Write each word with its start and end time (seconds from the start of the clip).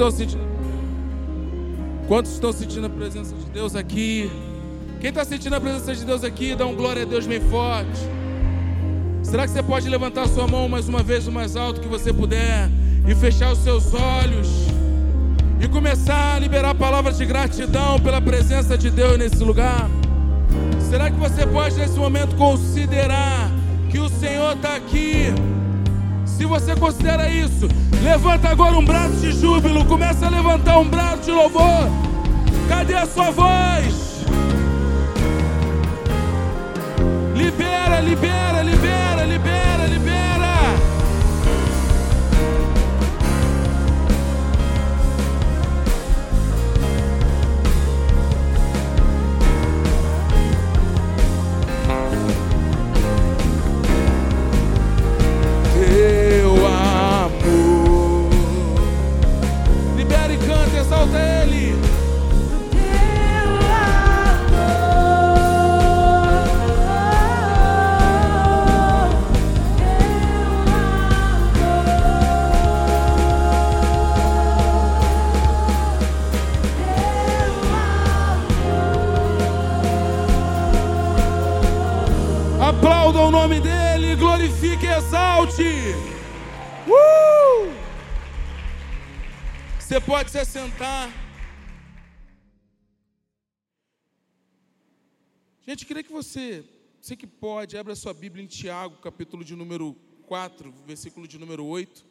estão 0.00 0.10
sentindo? 0.10 0.48
Quantos 2.08 2.32
estão 2.32 2.52
sentindo 2.52 2.86
a 2.86 2.90
presença 2.90 3.34
de 3.34 3.44
Deus 3.50 3.76
aqui? 3.76 4.30
Quem 4.98 5.10
está 5.10 5.24
sentindo 5.24 5.54
a 5.54 5.60
presença 5.60 5.94
de 5.94 6.04
Deus 6.04 6.24
aqui, 6.24 6.54
dá 6.54 6.66
um 6.66 6.74
glória 6.74 7.02
a 7.02 7.04
Deus 7.04 7.26
bem 7.26 7.40
forte. 7.40 8.00
Será 9.22 9.46
que 9.46 9.52
você 9.52 9.62
pode 9.62 9.88
levantar 9.88 10.26
sua 10.26 10.48
mão 10.48 10.68
mais 10.68 10.88
uma 10.88 11.02
vez 11.02 11.26
o 11.26 11.32
mais 11.32 11.54
alto 11.54 11.80
que 11.82 11.88
você 11.88 12.12
puder 12.12 12.70
e 13.06 13.14
fechar 13.14 13.52
os 13.52 13.58
seus 13.58 13.92
olhos 13.92 14.48
e 15.60 15.68
começar 15.68 16.36
a 16.36 16.38
liberar 16.38 16.74
palavras 16.74 17.18
de 17.18 17.26
gratidão 17.26 18.00
pela 18.00 18.22
presença 18.22 18.78
de 18.78 18.90
Deus 18.90 19.18
nesse 19.18 19.44
lugar? 19.44 19.90
Será 20.88 21.10
que 21.10 21.18
você 21.18 21.46
pode 21.46 21.76
nesse 21.76 21.98
momento 21.98 22.34
considerar 22.36 23.50
que 23.90 23.98
o 23.98 24.08
Senhor 24.08 24.56
está 24.56 24.76
aqui? 24.76 25.26
Se 26.40 26.46
você 26.46 26.74
considera 26.74 27.28
isso, 27.28 27.68
levanta 28.02 28.48
agora 28.48 28.74
um 28.74 28.82
braço 28.82 29.16
de 29.16 29.30
júbilo, 29.30 29.84
começa 29.84 30.24
a 30.24 30.30
levantar 30.30 30.78
um 30.78 30.88
braço 30.88 31.24
de 31.24 31.32
louvor. 31.32 31.86
Cadê 32.66 32.94
a 32.94 33.04
sua 33.04 33.30
voz? 33.30 34.24
Libera, 37.36 38.00
libera, 38.00 38.39
assentar. 90.90 91.10
Gente, 95.62 95.86
queria 95.86 96.02
que 96.02 96.12
você, 96.12 96.64
você 97.00 97.16
que 97.16 97.26
pode, 97.26 97.76
abra 97.76 97.94
sua 97.94 98.12
Bíblia 98.12 98.44
em 98.44 98.48
Tiago, 98.48 98.96
capítulo 98.96 99.44
de 99.44 99.54
número 99.54 99.94
4, 100.26 100.72
versículo 100.84 101.28
de 101.28 101.38
número 101.38 101.64
8. 101.64 102.10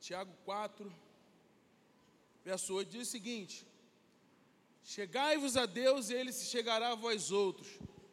Tiago 0.00 0.32
4, 0.44 0.92
verso 2.44 2.74
8 2.74 2.90
diz 2.90 3.08
o 3.08 3.10
seguinte: 3.10 3.66
Chegai-vos 4.88 5.56
a 5.56 5.66
Deus 5.66 6.10
e 6.10 6.14
ele 6.14 6.32
se 6.32 6.46
chegará 6.46 6.92
a 6.92 6.94
vós 6.94 7.32
outros. 7.32 7.66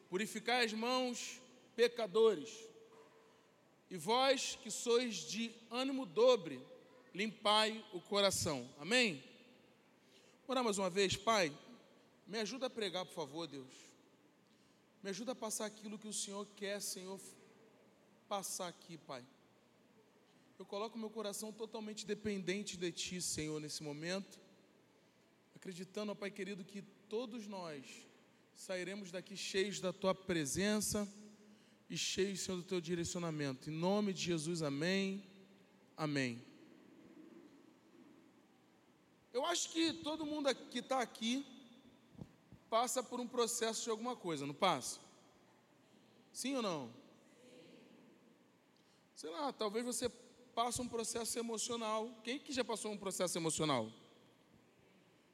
Purificai 0.09 0.65
as 0.65 0.73
mãos, 0.73 1.39
pecadores. 1.75 2.49
E 3.91 3.95
vós 3.95 4.57
que 4.59 4.71
sois 4.71 5.17
de 5.17 5.53
ânimo 5.69 6.03
dobre, 6.03 6.59
limpai 7.13 7.85
o 7.93 8.01
coração. 8.01 8.67
Amém? 8.79 9.23
Orar 10.47 10.63
mais 10.63 10.79
uma 10.79 10.89
vez, 10.89 11.15
Pai. 11.15 11.55
Me 12.25 12.39
ajuda 12.39 12.65
a 12.65 12.71
pregar, 12.71 13.05
por 13.05 13.13
favor, 13.13 13.45
Deus. 13.45 13.71
Me 15.03 15.11
ajuda 15.11 15.33
a 15.33 15.35
passar 15.35 15.67
aquilo 15.67 15.99
que 15.99 16.07
o 16.07 16.13
Senhor 16.13 16.47
quer, 16.55 16.81
Senhor, 16.81 17.21
passar 18.27 18.67
aqui, 18.67 18.97
Pai. 18.97 19.23
Eu 20.57 20.65
coloco 20.65 20.97
meu 20.97 21.11
coração 21.11 21.51
totalmente 21.51 22.03
dependente 22.03 22.77
de 22.77 22.91
Ti, 22.91 23.21
Senhor, 23.21 23.61
nesse 23.61 23.83
momento, 23.83 24.39
acreditando, 25.63 26.11
ó 26.11 26.15
Pai 26.15 26.29
querido, 26.29 26.61
que 26.65 26.81
todos 27.07 27.47
nós 27.47 27.85
sairemos 28.53 29.11
daqui 29.11 29.37
cheios 29.37 29.79
da 29.79 29.93
Tua 29.93 30.13
presença 30.13 31.07
e 31.89 31.97
cheios, 31.97 32.41
Senhor, 32.41 32.57
do 32.57 32.63
Teu 32.63 32.81
direcionamento. 32.81 33.69
Em 33.69 33.73
nome 33.73 34.11
de 34.11 34.23
Jesus, 34.23 34.61
amém. 34.61 35.23
Amém. 35.95 36.45
Eu 39.31 39.45
acho 39.45 39.69
que 39.69 39.93
todo 39.93 40.25
mundo 40.25 40.53
que 40.53 40.79
está 40.79 40.99
aqui 40.99 41.45
passa 42.69 43.01
por 43.01 43.21
um 43.21 43.27
processo 43.27 43.85
de 43.85 43.89
alguma 43.89 44.17
coisa, 44.17 44.45
não 44.45 44.53
passa? 44.53 44.99
Sim 46.33 46.57
ou 46.57 46.61
não? 46.61 46.93
Sei 49.15 49.29
lá, 49.29 49.53
talvez 49.53 49.85
você 49.85 50.09
passa 50.53 50.81
um 50.81 50.89
processo 50.89 51.39
emocional. 51.39 52.13
Quem 52.21 52.37
que 52.37 52.51
já 52.51 52.65
passou 52.65 52.91
um 52.91 52.97
processo 52.97 53.37
emocional? 53.37 53.89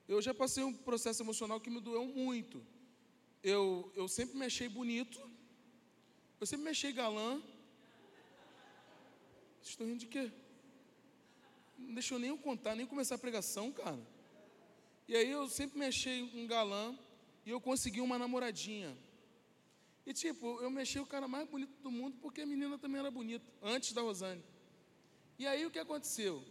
Eu 0.09 0.19
já 0.23 0.33
passei 0.33 0.63
um 0.63 0.73
processo 0.73 1.21
emocional 1.21 1.61
que 1.61 1.69
me 1.69 1.79
doeu 1.79 2.03
muito. 2.03 2.65
Eu, 3.43 3.91
eu 3.95 4.07
sempre 4.07 4.35
me 4.39 4.43
achei 4.43 4.67
bonito. 4.67 5.19
Eu 6.39 6.47
sempre 6.47 6.63
me 6.63 6.71
achei 6.71 6.91
galã. 6.91 7.39
Vocês 9.61 9.69
estão 9.73 9.85
rindo 9.85 9.99
de 9.99 10.07
quê? 10.07 10.31
Não 11.77 11.93
deixou 11.93 12.17
nem 12.17 12.31
eu 12.31 12.39
contar, 12.39 12.75
nem 12.75 12.87
começar 12.87 13.13
a 13.13 13.19
pregação, 13.19 13.71
cara. 13.71 13.99
E 15.07 15.15
aí 15.15 15.29
eu 15.29 15.47
sempre 15.47 15.77
me 15.77 15.85
achei 15.85 16.23
um 16.23 16.47
galã 16.47 16.97
e 17.45 17.51
eu 17.51 17.61
consegui 17.61 18.01
uma 18.01 18.17
namoradinha. 18.17 18.97
E 20.07 20.11
tipo, 20.11 20.59
eu 20.59 20.71
me 20.71 20.81
achei 20.81 20.99
o 20.99 21.05
cara 21.05 21.27
mais 21.27 21.47
bonito 21.47 21.79
do 21.83 21.91
mundo 21.91 22.17
porque 22.19 22.41
a 22.41 22.47
menina 22.47 22.79
também 22.79 22.99
era 22.99 23.11
bonita, 23.11 23.45
antes 23.61 23.93
da 23.93 24.01
Rosane. 24.01 24.43
E 25.37 25.45
aí 25.45 25.67
o 25.67 25.69
que 25.69 25.77
aconteceu? 25.77 26.43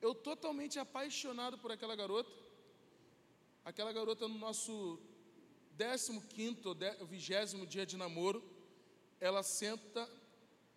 Eu 0.00 0.14
totalmente 0.14 0.78
apaixonado 0.78 1.58
por 1.58 1.72
aquela 1.72 1.96
garota. 1.96 2.46
Aquela 3.66 3.92
garota 3.92 4.28
no 4.28 4.38
nosso 4.38 4.96
15 5.76 6.62
ou 7.00 7.06
20 7.08 7.66
dia 7.66 7.84
de 7.84 7.96
namoro, 7.96 8.40
ela 9.20 9.42
senta 9.42 10.08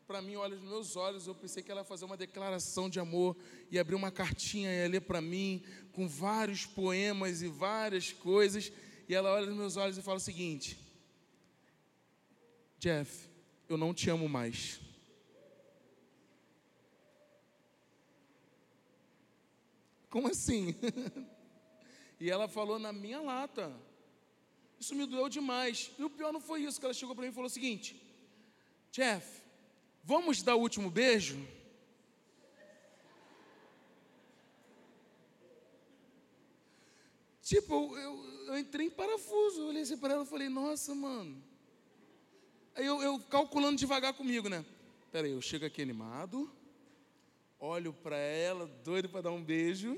para 0.07 0.23
mim, 0.23 0.37
olha 0.37 0.55
nos 0.55 0.67
meus 0.67 0.95
olhos, 0.95 1.27
eu 1.27 1.35
pensei 1.35 1.61
que 1.61 1.69
ela 1.69 1.81
ia 1.81 1.85
fazer 1.85 2.05
uma 2.05 2.17
declaração 2.17 2.89
de 2.89 2.99
amor 2.99 3.37
e 3.69 3.77
abrir 3.77 3.93
uma 3.93 4.09
cartinha 4.09 4.71
e 4.71 4.81
ia 4.81 4.89
ler 4.89 5.01
para 5.01 5.21
mim 5.21 5.63
com 5.91 6.07
vários 6.07 6.65
poemas 6.65 7.43
e 7.43 7.47
várias 7.47 8.11
coisas, 8.11 8.71
e 9.07 9.13
ela 9.13 9.35
olha 9.35 9.45
nos 9.45 9.55
meus 9.55 9.77
olhos 9.77 9.95
e 9.95 10.01
fala 10.01 10.17
o 10.17 10.19
seguinte: 10.19 10.75
Jeff, 12.79 13.29
eu 13.69 13.77
não 13.77 13.93
te 13.93 14.09
amo 14.09 14.27
mais. 14.27 14.81
Como 20.09 20.27
assim? 20.27 20.73
e 22.19 22.29
ela 22.29 22.47
falou 22.47 22.77
na 22.77 22.91
minha 22.91 23.21
lata. 23.21 23.73
Isso 24.79 24.95
me 24.95 25.05
doeu 25.05 25.29
demais. 25.29 25.91
E 25.97 26.03
o 26.03 26.09
pior 26.09 26.31
não 26.31 26.41
foi 26.41 26.63
isso, 26.63 26.79
que 26.79 26.85
ela 26.85 26.93
chegou 26.93 27.15
para 27.15 27.23
mim 27.23 27.31
e 27.31 27.33
falou 27.33 27.47
o 27.47 27.49
seguinte: 27.49 28.01
Jeff, 28.91 29.41
vamos 30.03 30.41
dar 30.41 30.55
o 30.55 30.61
último 30.61 30.89
beijo? 30.89 31.37
Tipo, 37.41 37.97
eu, 37.97 37.97
eu, 37.97 38.45
eu 38.47 38.57
entrei 38.59 38.85
em 38.85 38.91
parafuso, 38.91 39.61
eu 39.61 39.67
olhei 39.69 39.81
assim 39.81 39.97
para 39.97 40.13
ela 40.13 40.23
e 40.23 40.27
falei, 40.27 40.49
nossa, 40.49 40.93
mano. 40.93 41.41
Aí 42.75 42.85
eu, 42.85 43.01
eu 43.01 43.19
calculando 43.21 43.75
devagar 43.75 44.13
comigo, 44.13 44.47
né? 44.47 44.63
Peraí, 45.11 45.31
eu 45.31 45.41
chego 45.41 45.65
aqui 45.65 45.81
animado, 45.81 46.51
olho 47.59 47.91
para 47.91 48.17
ela, 48.17 48.67
doido 48.83 49.09
para 49.09 49.21
dar 49.21 49.31
um 49.31 49.43
beijo. 49.43 49.97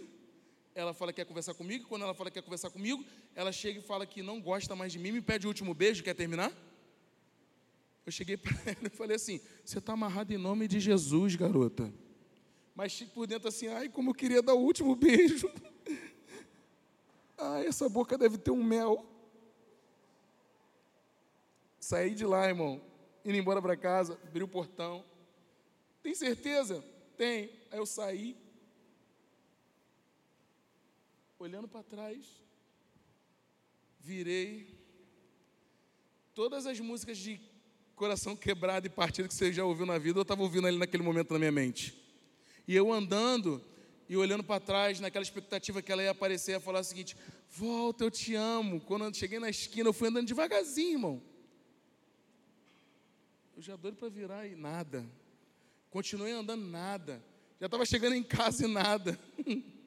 Ela 0.74 0.94
fala 0.94 1.12
que 1.12 1.22
quer 1.22 1.28
conversar 1.28 1.54
comigo. 1.54 1.88
Quando 1.88 2.04
ela 2.04 2.14
fala 2.14 2.30
que 2.30 2.36
quer 2.36 2.44
conversar 2.44 2.70
comigo, 2.70 3.04
ela 3.36 3.52
chega 3.52 3.80
e 3.80 3.82
fala 3.82 4.06
que 4.06 4.22
não 4.22 4.42
gosta 4.42 4.76
mais 4.76 4.92
de 4.92 5.00
mim, 5.00 5.12
me 5.12 5.22
pede 5.22 5.46
o 5.46 5.50
último 5.50 5.74
beijo, 5.74 6.04
quer 6.04 6.14
terminar? 6.14 6.52
Eu 8.06 8.12
cheguei 8.12 8.38
para 8.38 8.52
ela 8.72 8.88
e 8.88 8.90
falei 8.90 9.16
assim: 9.16 9.42
Você 9.64 9.80
está 9.80 9.94
amarrada 9.94 10.34
em 10.34 10.38
nome 10.38 10.68
de 10.68 10.80
Jesus, 10.80 11.36
garota. 11.36 11.94
Mas 12.74 13.02
por 13.04 13.28
dentro 13.28 13.50
assim, 13.50 13.68
ai, 13.68 13.90
como 13.90 14.12
eu 14.12 14.14
queria 14.14 14.42
dar 14.42 14.54
o 14.54 14.62
último 14.62 14.96
beijo. 14.96 15.52
Ai, 17.38 17.66
essa 17.66 17.90
boca 17.90 18.20
deve 18.20 18.38
ter 18.38 18.52
um 18.52 18.64
mel. 18.64 19.04
Saí 21.80 22.14
de 22.14 22.24
lá, 22.24 22.48
irmão, 22.48 22.80
indo 23.26 23.36
embora 23.36 23.60
para 23.60 23.76
casa, 23.76 24.14
abri 24.28 24.44
o 24.44 24.48
portão. 24.48 25.04
Tem 26.04 26.14
certeza? 26.14 26.84
Tem. 27.18 27.50
Aí 27.72 27.80
eu 27.80 27.86
saí, 27.86 28.38
olhando 31.42 31.68
para 31.68 31.82
trás, 31.82 32.24
virei. 34.00 34.80
Todas 36.36 36.68
as 36.68 36.80
músicas 36.80 37.18
de 37.18 37.42
coração 37.96 38.36
quebrado 38.36 38.86
e 38.86 38.90
partido 38.90 39.28
que 39.28 39.34
você 39.34 39.52
já 39.52 39.66
ouviu 39.66 39.86
na 39.86 39.98
vida, 39.98 40.20
eu 40.20 40.22
estava 40.22 40.44
ouvindo 40.44 40.68
ali 40.68 40.78
naquele 40.78 41.04
momento 41.04 41.34
na 41.34 41.40
minha 41.40 41.52
mente. 41.52 42.00
E 42.68 42.76
eu 42.76 42.92
andando 42.92 43.64
e 44.08 44.16
olhando 44.16 44.44
para 44.44 44.60
trás, 44.60 45.00
naquela 45.00 45.24
expectativa 45.24 45.82
que 45.82 45.92
ela 45.92 46.04
ia 46.04 46.12
aparecer, 46.12 46.52
ia 46.52 46.60
falar 46.60 46.82
o 46.82 46.84
seguinte: 46.84 47.18
Volta, 47.50 48.04
eu 48.04 48.12
te 48.12 48.36
amo. 48.36 48.80
Quando 48.82 49.06
eu 49.06 49.14
cheguei 49.14 49.40
na 49.40 49.50
esquina, 49.50 49.90
eu 49.90 49.94
fui 49.94 50.10
andando 50.10 50.28
devagarzinho, 50.28 50.94
irmão. 50.94 51.24
Eu 53.56 53.62
já 53.62 53.76
doido 53.76 53.98
para 53.98 54.10
virar 54.10 54.48
e 54.48 54.56
nada. 54.56 55.10
Continuei 55.90 56.32
andando 56.32 56.66
nada. 56.66 57.24
Já 57.60 57.66
estava 57.66 57.86
chegando 57.86 58.14
em 58.14 58.24
casa 58.24 58.66
e 58.66 58.68
nada. 58.68 59.20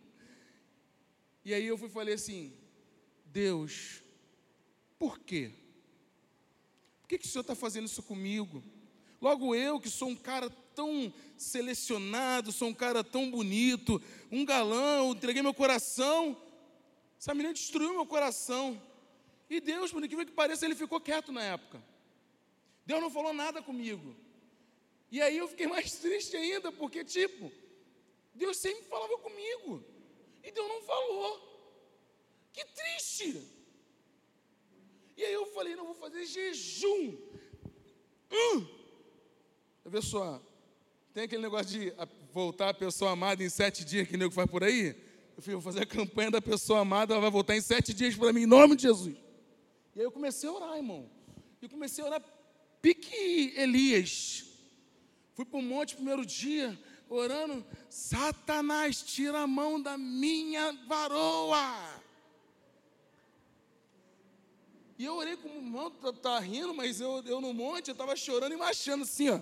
e 1.45 1.53
aí 1.53 1.67
eu 1.67 1.77
fui 1.77 1.89
falei 1.89 2.15
assim: 2.15 2.53
Deus, 3.27 4.03
por 4.99 5.19
quê? 5.19 5.53
Por 7.03 7.09
que, 7.09 7.19
que 7.19 7.27
o 7.27 7.29
Senhor 7.29 7.43
está 7.43 7.55
fazendo 7.55 7.87
isso 7.87 8.03
comigo? 8.03 8.63
Logo 9.21 9.55
eu, 9.55 9.79
que 9.79 9.91
sou 9.91 10.09
um 10.09 10.17
cara 10.17 10.49
tão 10.75 11.13
selecionado, 11.37 12.53
sou 12.53 12.69
um 12.69 12.75
cara 12.75 13.05
tão 13.05 13.31
bonito, 13.31 14.01
um 14.31 14.45
galã, 14.45 15.05
entreguei 15.11 15.43
meu 15.43 15.55
coração. 15.55 16.41
Essa 17.19 17.35
menina 17.35 17.55
destruiu 17.55 17.93
meu 17.93 18.07
coração. 18.07 18.81
E 19.49 19.61
Deus, 19.61 19.93
por 19.93 20.03
incrível 20.03 20.27
que 20.27 20.33
pareça, 20.33 20.65
ele 20.65 20.75
ficou 20.75 21.01
quieto 21.01 21.33
na 21.33 21.43
época. 21.43 21.83
Deus 22.85 23.01
não 23.01 23.11
falou 23.11 23.33
nada 23.33 23.63
comigo. 23.63 24.15
E 25.11 25.23
aí 25.23 25.37
eu 25.37 25.49
fiquei 25.49 25.67
mais 25.69 25.93
triste 25.93 26.37
ainda, 26.37 26.73
porque, 26.73 27.05
tipo, 27.05 27.53
Deus 28.35 28.57
sempre 28.57 28.85
falava 28.85 29.17
comigo. 29.19 29.85
E 30.45 30.53
Deus 30.53 30.69
não 30.69 30.83
falou. 30.83 31.55
Que 32.53 32.65
triste. 32.67 33.43
E 35.17 35.25
aí 35.25 35.33
eu 35.33 35.47
falei, 35.47 35.75
não 35.75 35.87
vou 35.87 35.95
fazer 35.95 36.25
jejum. 36.27 37.17
Hum. 38.31 38.67
Vê 39.87 40.01
só, 40.03 40.41
tem 41.13 41.25
aquele 41.25 41.43
negócio 41.43 41.67
de 41.67 41.93
voltar 42.33 42.71
a 42.71 42.75
pessoa 42.75 43.13
amada 43.13 43.43
em 43.43 43.49
sete 43.49 43.85
dias 43.85 44.09
que 44.09 44.15
o 44.15 44.19
nego 44.19 44.33
faz 44.33 44.51
por 44.51 44.65
aí? 44.65 44.89
Eu 45.37 45.43
falei, 45.43 45.55
vou 45.55 45.63
fazer 45.63 45.83
a 45.83 45.87
campanha 45.87 46.31
da 46.31 46.43
pessoa 46.43 46.81
amada, 46.81 47.15
ela 47.15 47.21
vai 47.21 47.31
voltar 47.31 47.57
em 47.57 47.61
sete 47.61 47.93
dias 47.93 48.17
para 48.17 48.33
mim, 48.33 48.43
em 48.43 48.47
nome 48.47 48.77
de 48.77 48.83
Jesus. 48.83 49.17
E 49.95 50.01
aí 50.01 50.05
eu 50.05 50.11
comecei 50.11 50.49
a 50.49 50.53
orar, 50.53 50.77
irmão. 50.77 51.09
E 51.63 51.69
comecei 51.69 52.03
a 52.03 52.07
orar 52.07 52.25
pique 52.83 53.55
Elias. 53.57 54.45
Fui 55.35 55.45
para 55.45 55.59
o 55.59 55.63
monte 55.63 55.97
primeiro 55.97 56.25
dia, 56.25 56.79
orando, 57.09 57.65
Satanás, 57.89 59.03
tira 59.03 59.41
a 59.41 59.47
mão 59.47 59.81
da 59.81 59.97
minha 59.97 60.73
varoa. 60.87 62.03
E 64.99 65.05
eu 65.05 65.17
orei 65.17 65.37
com 65.37 65.49
o 65.49 65.57
irmão, 65.57 65.91
tá, 65.91 66.13
tá, 66.13 66.39
rindo, 66.39 66.73
mas 66.73 67.01
eu, 67.01 67.23
eu 67.27 67.41
no 67.41 67.53
monte, 67.53 67.89
eu 67.89 67.93
estava 67.93 68.15
chorando 68.15 68.53
e 68.53 68.57
marchando 68.57 69.03
assim, 69.03 69.29
ó. 69.29 69.41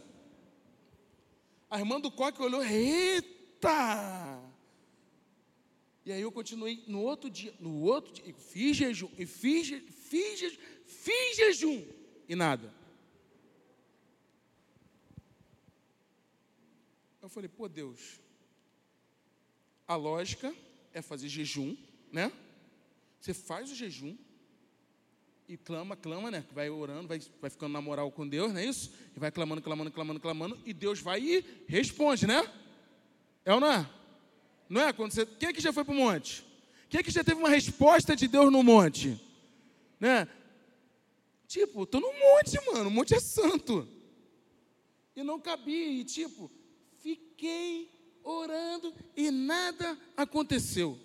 A 1.71 1.79
irmã 1.79 2.01
do 2.01 2.11
coque 2.11 2.43
olhou, 2.43 2.65
eita! 2.65 4.41
E 6.05 6.13
aí 6.13 6.21
eu 6.21 6.33
continuei 6.33 6.83
no 6.87 7.01
outro 7.01 7.31
dia, 7.31 7.55
no 7.61 7.83
outro 7.83 8.13
dia, 8.13 8.35
fiz 8.35 8.77
jejum, 8.77 9.09
e 9.17 9.25
fiz, 9.25 9.69
fiz, 9.91 10.59
fiz 10.85 11.37
jejum, 11.37 11.87
e 12.29 12.35
nada. 12.35 12.82
Eu 17.23 17.29
falei, 17.29 17.49
pô 17.49 17.69
Deus, 17.69 18.21
a 19.87 19.95
lógica 19.95 20.53
é 20.93 21.01
fazer 21.01 21.29
jejum, 21.29 21.77
né? 22.11 22.33
Você 23.21 23.33
faz 23.33 23.71
o 23.71 23.77
jejum, 23.77 24.17
e 25.49 25.57
clama, 25.57 25.95
clama, 25.95 26.31
né? 26.31 26.45
Vai 26.53 26.69
orando, 26.69 27.07
vai, 27.07 27.21
vai 27.41 27.49
ficando 27.49 27.73
na 27.73 27.81
moral 27.81 28.11
com 28.11 28.27
Deus, 28.27 28.53
não 28.53 28.59
é 28.59 28.65
isso? 28.65 28.93
E 29.15 29.21
vai 29.21 29.31
clamando, 29.31 29.63
clamando, 29.63 29.91
clamando, 29.93 30.19
clamando, 30.19 30.59
e 30.67 30.73
Deus 30.73 30.99
vai 30.99 31.21
e 31.21 31.45
responde, 31.69 32.27
né? 32.27 32.43
É 33.45 33.55
ou 33.55 33.61
não 33.61 33.71
é? 33.71 33.91
Não 34.69 34.81
é? 34.81 34.93
Quando 34.93 35.13
você, 35.13 35.25
quem 35.25 35.51
é 35.51 35.53
que 35.53 35.61
já 35.61 35.73
foi 35.73 35.85
para 35.85 35.95
o 35.95 35.97
monte? 35.97 36.45
Quem 36.89 37.01
é 37.01 37.03
que 37.03 37.11
já 37.11 37.23
teve 37.23 37.39
uma 37.39 37.49
resposta 37.49 38.17
de 38.17 38.27
Deus 38.27 38.51
no 38.51 38.63
monte? 38.63 39.21
Né? 40.01 40.27
Tipo, 41.47 41.85
estou 41.85 42.01
no 42.01 42.13
monte, 42.13 42.59
mano, 42.67 42.89
o 42.89 42.93
monte 42.93 43.15
é 43.15 43.21
santo. 43.21 43.87
E 45.15 45.23
não 45.23 45.39
cabia, 45.39 45.93
e 45.93 46.03
tipo, 46.03 46.51
fiquei 47.03 47.91
orando 48.23 48.95
e 49.17 49.31
nada 49.31 49.99
aconteceu. 50.17 50.99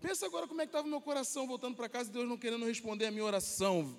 Pensa 0.00 0.26
agora 0.26 0.46
como 0.46 0.60
é 0.60 0.64
que 0.64 0.70
estava 0.70 0.86
o 0.86 0.90
meu 0.90 1.00
coração 1.00 1.46
voltando 1.46 1.76
para 1.76 1.88
casa 1.88 2.10
e 2.10 2.12
Deus 2.12 2.28
não 2.28 2.38
querendo 2.38 2.64
responder 2.64 3.06
a 3.06 3.10
minha 3.10 3.24
oração. 3.24 3.98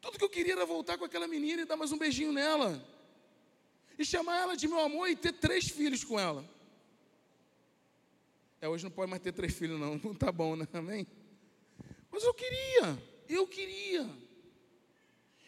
Tudo 0.00 0.18
que 0.18 0.24
eu 0.24 0.30
queria 0.30 0.52
era 0.54 0.66
voltar 0.66 0.98
com 0.98 1.04
aquela 1.04 1.26
menina 1.26 1.62
e 1.62 1.64
dar 1.64 1.76
mais 1.76 1.92
um 1.92 1.98
beijinho 1.98 2.32
nela. 2.32 2.82
E 3.98 4.04
chamar 4.04 4.40
ela 4.40 4.56
de 4.56 4.66
meu 4.66 4.80
amor 4.80 5.08
e 5.08 5.16
ter 5.16 5.32
três 5.32 5.68
filhos 5.68 6.02
com 6.02 6.18
ela. 6.18 6.48
É, 8.60 8.68
hoje 8.68 8.84
não 8.84 8.90
pode 8.90 9.10
mais 9.10 9.22
ter 9.22 9.32
três 9.32 9.52
filhos, 9.52 9.78
não. 9.78 9.98
Não 10.02 10.14
tá 10.14 10.30
bom, 10.30 10.54
né? 10.54 10.68
Amém? 10.72 11.06
Mas 12.10 12.22
eu 12.24 12.34
queria, 12.34 13.02
eu 13.28 13.46
queria. 13.46 14.08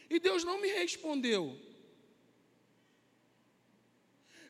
E 0.09 0.19
Deus 0.19 0.45
não 0.45 0.61
me 0.61 0.69
respondeu. 0.69 1.59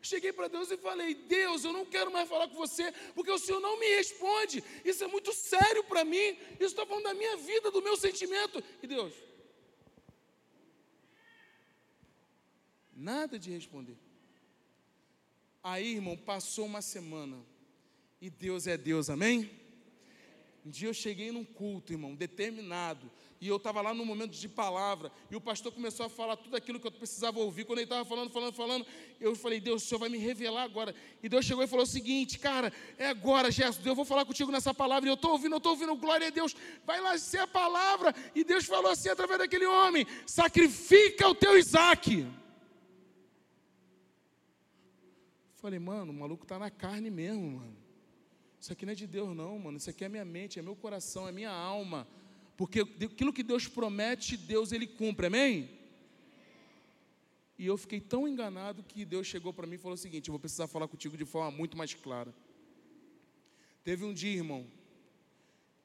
Cheguei 0.05 0.35
para 0.35 0.49
Deus 0.49 0.71
e 0.71 0.77
falei: 0.77 1.15
Deus, 1.15 1.65
eu 1.65 1.73
não 1.73 1.87
quero 1.87 2.13
mais 2.13 2.29
falar 2.29 2.47
com 2.47 2.55
você, 2.55 2.93
porque 3.15 3.31
o 3.31 3.39
Senhor 3.39 3.59
não 3.59 3.81
me 3.81 3.89
responde. 3.97 4.63
Isso 4.85 5.03
é 5.03 5.07
muito 5.07 5.33
sério 5.33 5.83
para 5.85 6.05
mim. 6.05 6.37
Isso 6.61 6.75
está 6.75 6.85
falando 6.85 7.05
da 7.05 7.15
minha 7.15 7.39
vida, 7.39 7.71
do 7.71 7.81
meu 7.81 7.97
sentimento. 7.97 8.63
E 8.83 8.87
Deus, 8.87 9.15
nada 12.95 13.39
de 13.39 13.51
responder. 13.51 13.97
Aí, 15.63 15.95
irmão, 15.95 16.19
passou 16.19 16.67
uma 16.67 16.83
semana. 16.83 17.43
E 18.21 18.29
Deus 18.29 18.67
é 18.67 18.77
Deus, 18.77 19.09
amém? 19.09 19.51
Um 20.67 20.71
dia 20.71 20.89
eu 20.89 20.95
cheguei 20.95 21.33
num 21.33 21.45
culto, 21.45 21.95
irmão, 21.95 22.15
determinado. 22.15 23.11
E 23.45 23.49
eu 23.49 23.57
estava 23.57 23.83
lá 23.83 23.93
no 23.93 24.07
momento 24.07 24.31
de 24.31 24.49
palavra. 24.49 25.13
E 25.31 25.37
o 25.37 25.41
pastor 25.41 25.71
começou 25.71 26.07
a 26.07 26.09
falar 26.09 26.35
tudo 26.35 26.57
aquilo 26.57 26.81
que 26.81 26.87
eu 26.87 26.91
precisava 26.91 27.39
ouvir. 27.39 27.67
Quando 27.67 27.79
ele 27.79 27.85
estava 27.85 28.03
falando, 28.03 28.31
falando, 28.31 28.55
falando, 28.55 28.87
eu 29.21 29.37
falei, 29.37 29.61
Deus, 29.61 29.83
o 29.83 29.87
Senhor 29.87 29.99
vai 29.99 30.09
me 30.09 30.17
revelar 30.17 30.63
agora. 30.63 30.95
E 31.23 31.29
Deus 31.29 31.45
chegou 31.45 31.63
e 31.63 31.67
falou 31.67 31.85
o 31.85 31.87
seguinte, 31.87 32.39
cara, 32.39 32.73
é 32.97 33.09
agora, 33.09 33.51
Gerson, 33.51 33.83
eu 33.85 33.95
vou 33.95 34.07
falar 34.07 34.25
contigo 34.25 34.51
nessa 34.51 34.73
palavra. 34.73 35.11
E 35.11 35.13
eu 35.13 35.15
estou 35.15 35.33
ouvindo, 35.33 35.53
eu 35.53 35.59
estou 35.59 35.73
ouvindo, 35.73 35.95
glória 35.95 36.29
a 36.29 36.31
Deus. 36.31 36.57
Vai 36.87 37.03
lá 37.03 37.19
ser 37.19 37.41
a 37.41 37.47
palavra. 37.47 38.15
E 38.35 38.43
Deus 38.43 38.65
falou 38.65 38.91
assim 38.91 39.11
através 39.11 39.39
daquele 39.39 39.67
homem: 39.67 40.07
sacrifica 40.25 41.29
o 41.29 41.35
teu 41.35 41.59
Isaac. 41.59 42.27
Falei, 45.57 45.79
mano, 45.79 46.13
o 46.13 46.15
maluco 46.15 46.45
está 46.45 46.59
na 46.59 46.71
carne 46.71 47.11
mesmo, 47.11 47.59
mano. 47.59 47.77
Isso 48.59 48.73
aqui 48.73 48.87
não 48.87 48.93
é 48.93 48.97
de 48.97 49.07
Deus, 49.07 49.37
não, 49.37 49.59
mano. 49.59 49.77
Isso 49.77 49.91
aqui 49.91 50.03
é 50.03 50.09
minha 50.09 50.25
mente, 50.25 50.59
é 50.59 50.63
meu 50.63 50.75
coração, 50.75 51.29
é 51.29 51.33
minha 51.33 51.51
alma. 51.51 52.09
Porque 52.57 52.81
aquilo 52.81 53.33
que 53.33 53.43
Deus 53.43 53.67
promete, 53.67 54.37
Deus 54.37 54.73
ele 54.73 54.87
cumpre, 54.87 55.27
amém? 55.27 55.71
E 57.59 57.67
eu 57.67 57.77
fiquei 57.77 58.01
tão 58.01 58.27
enganado 58.27 58.83
que 58.83 59.05
Deus 59.05 59.27
chegou 59.27 59.53
para 59.53 59.67
mim 59.67 59.75
e 59.75 59.79
falou 59.79 59.95
o 59.95 59.99
seguinte: 59.99 60.29
eu 60.29 60.33
vou 60.33 60.41
precisar 60.41 60.67
falar 60.67 60.89
contigo 60.89 61.17
de 61.17 61.25
forma 61.25 61.51
muito 61.57 61.77
mais 61.77 61.95
clara. 61.95 62.35
Teve 63.83 64.05
um 64.05 64.15
dia, 64.15 64.37
irmão, 64.37 64.67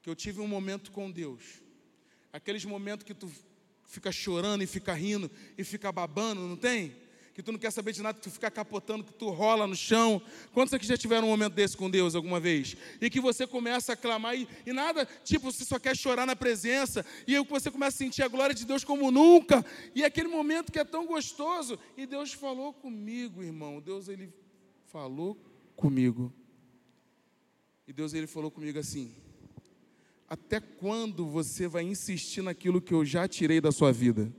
que 0.02 0.08
eu 0.08 0.14
tive 0.14 0.40
um 0.40 0.48
momento 0.48 0.90
com 0.90 1.10
Deus. 1.10 1.60
Aqueles 2.32 2.64
momentos 2.64 3.04
que 3.04 3.14
tu 3.14 3.30
fica 3.84 4.10
chorando 4.12 4.62
e 4.62 4.66
fica 4.66 4.94
rindo 4.94 5.30
e 5.58 5.64
fica 5.64 5.90
babando, 5.92 6.40
não 6.40 6.56
tem? 6.56 6.96
Que 7.40 7.46
tu 7.46 7.52
não 7.52 7.58
quer 7.58 7.70
saber 7.70 7.92
de 7.92 8.02
nada, 8.02 8.18
que 8.18 8.22
tu 8.22 8.30
fica 8.30 8.50
capotando, 8.50 9.04
que 9.04 9.12
tu 9.12 9.30
rola 9.30 9.66
no 9.66 9.74
chão. 9.74 10.20
Quantos 10.52 10.74
aqui 10.74 10.86
já 10.86 10.96
tiveram 10.96 11.26
um 11.26 11.30
momento 11.30 11.54
desse 11.54 11.76
com 11.76 11.90
Deus 11.90 12.14
alguma 12.14 12.38
vez? 12.38 12.76
E 13.00 13.08
que 13.08 13.20
você 13.20 13.46
começa 13.46 13.94
a 13.94 13.96
clamar 13.96 14.36
e, 14.36 14.46
e 14.66 14.72
nada, 14.72 15.06
tipo, 15.24 15.50
você 15.50 15.64
só 15.64 15.78
quer 15.78 15.96
chorar 15.96 16.26
na 16.26 16.36
presença, 16.36 17.04
e 17.26 17.34
aí 17.34 17.44
você 17.44 17.70
começa 17.70 17.96
a 17.96 17.98
sentir 17.98 18.22
a 18.22 18.28
glória 18.28 18.54
de 18.54 18.66
Deus 18.66 18.84
como 18.84 19.10
nunca, 19.10 19.64
e 19.94 20.04
aquele 20.04 20.28
momento 20.28 20.70
que 20.70 20.78
é 20.78 20.84
tão 20.84 21.06
gostoso, 21.06 21.78
e 21.96 22.06
Deus 22.06 22.32
falou 22.32 22.72
comigo, 22.72 23.42
irmão. 23.42 23.80
Deus, 23.80 24.08
ele 24.08 24.32
falou 24.86 25.36
comigo. 25.74 26.32
E 27.86 27.92
Deus, 27.92 28.12
ele 28.12 28.26
falou 28.26 28.50
comigo 28.50 28.78
assim: 28.78 29.14
Até 30.28 30.60
quando 30.60 31.26
você 31.26 31.66
vai 31.66 31.84
insistir 31.84 32.42
naquilo 32.42 32.80
que 32.80 32.92
eu 32.92 33.04
já 33.04 33.26
tirei 33.26 33.60
da 33.60 33.72
sua 33.72 33.92
vida? 33.92 34.32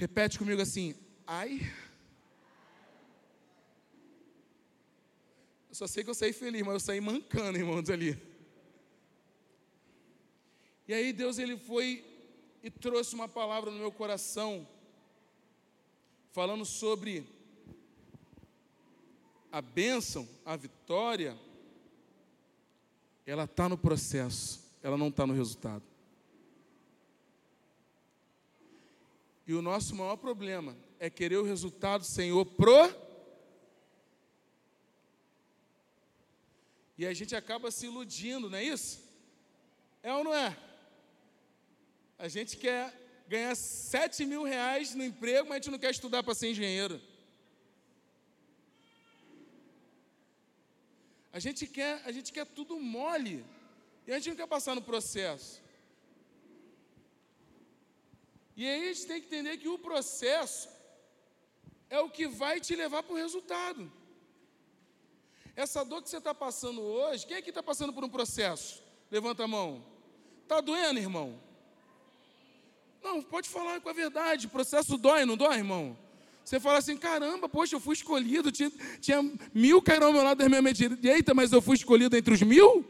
Repete 0.00 0.38
comigo 0.38 0.62
assim: 0.62 0.94
ai. 1.26 1.60
Eu 5.68 5.74
só 5.74 5.86
sei 5.86 6.02
que 6.02 6.08
eu 6.08 6.14
saí 6.14 6.32
feliz, 6.32 6.62
mas 6.62 6.72
eu 6.72 6.80
saí 6.80 7.02
mancando, 7.02 7.58
irmãos, 7.58 7.90
ali. 7.90 8.18
E 10.88 10.94
aí 10.94 11.12
Deus 11.12 11.38
ele 11.38 11.54
foi 11.58 12.02
e 12.62 12.70
trouxe 12.70 13.14
uma 13.14 13.28
palavra 13.28 13.70
no 13.70 13.76
meu 13.76 13.92
coração, 13.92 14.66
falando 16.32 16.64
sobre 16.64 17.26
a 19.52 19.60
bênção, 19.60 20.26
a 20.46 20.56
vitória, 20.56 21.38
ela 23.26 23.44
está 23.44 23.68
no 23.68 23.76
processo, 23.76 24.64
ela 24.82 24.96
não 24.96 25.08
está 25.08 25.26
no 25.26 25.34
resultado. 25.34 25.89
E 29.50 29.52
o 29.52 29.60
nosso 29.60 29.96
maior 29.96 30.16
problema 30.16 30.76
é 31.00 31.10
querer 31.10 31.38
o 31.38 31.42
resultado, 31.42 32.04
Senhor, 32.04 32.46
pro. 32.46 32.88
E 36.96 37.04
a 37.04 37.12
gente 37.12 37.34
acaba 37.34 37.68
se 37.72 37.86
iludindo, 37.86 38.48
não 38.48 38.56
é 38.56 38.62
isso? 38.62 39.02
É 40.04 40.14
ou 40.14 40.22
não 40.22 40.32
é? 40.32 40.56
A 42.16 42.28
gente 42.28 42.56
quer 42.56 42.94
ganhar 43.26 43.56
7 43.56 44.24
mil 44.24 44.44
reais 44.44 44.94
no 44.94 45.02
emprego, 45.02 45.48
mas 45.48 45.56
a 45.56 45.58
gente 45.58 45.72
não 45.72 45.80
quer 45.80 45.90
estudar 45.90 46.22
para 46.22 46.32
ser 46.32 46.50
engenheiro. 46.50 47.00
A 51.32 51.40
gente 51.40 51.66
quer, 51.66 52.00
a 52.04 52.12
gente 52.12 52.32
quer 52.32 52.46
tudo 52.46 52.78
mole. 52.78 53.44
E 54.06 54.12
a 54.12 54.14
gente 54.14 54.28
não 54.28 54.36
quer 54.36 54.46
passar 54.46 54.76
no 54.76 54.82
processo. 54.82 55.60
E 58.56 58.66
aí 58.66 58.90
a 58.90 58.92
gente 58.92 59.06
tem 59.06 59.20
que 59.20 59.26
entender 59.26 59.56
que 59.58 59.68
o 59.68 59.78
processo 59.78 60.68
é 61.88 61.98
o 62.00 62.10
que 62.10 62.26
vai 62.26 62.60
te 62.60 62.74
levar 62.76 63.02
para 63.02 63.12
o 63.12 63.16
resultado. 63.16 63.90
Essa 65.56 65.84
dor 65.84 66.02
que 66.02 66.08
você 66.08 66.18
está 66.18 66.34
passando 66.34 66.80
hoje, 66.80 67.26
quem 67.26 67.36
aqui 67.36 67.50
está 67.50 67.62
passando 67.62 67.92
por 67.92 68.04
um 68.04 68.08
processo? 68.08 68.82
Levanta 69.10 69.44
a 69.44 69.48
mão. 69.48 69.84
Está 70.42 70.60
doendo, 70.60 70.98
irmão? 70.98 71.40
Não, 73.02 73.22
pode 73.22 73.48
falar 73.48 73.80
com 73.80 73.88
a 73.88 73.92
verdade. 73.92 74.46
O 74.46 74.50
processo 74.50 74.96
dói, 74.96 75.24
não 75.24 75.36
dói, 75.36 75.56
irmão? 75.56 75.96
Você 76.44 76.58
fala 76.58 76.78
assim, 76.78 76.96
caramba, 76.96 77.48
poxa, 77.48 77.76
eu 77.76 77.80
fui 77.80 77.94
escolhido, 77.94 78.50
tinha, 78.50 78.70
tinha 79.00 79.22
mil 79.54 79.80
caíram 79.80 80.08
ao 80.08 80.12
meu 80.12 80.22
lado 80.22 80.38
da 80.38 80.48
minha 80.48 80.72
direita, 80.72 81.32
mas 81.34 81.52
eu 81.52 81.62
fui 81.62 81.76
escolhido 81.76 82.16
entre 82.16 82.34
os 82.34 82.42
mil? 82.42 82.84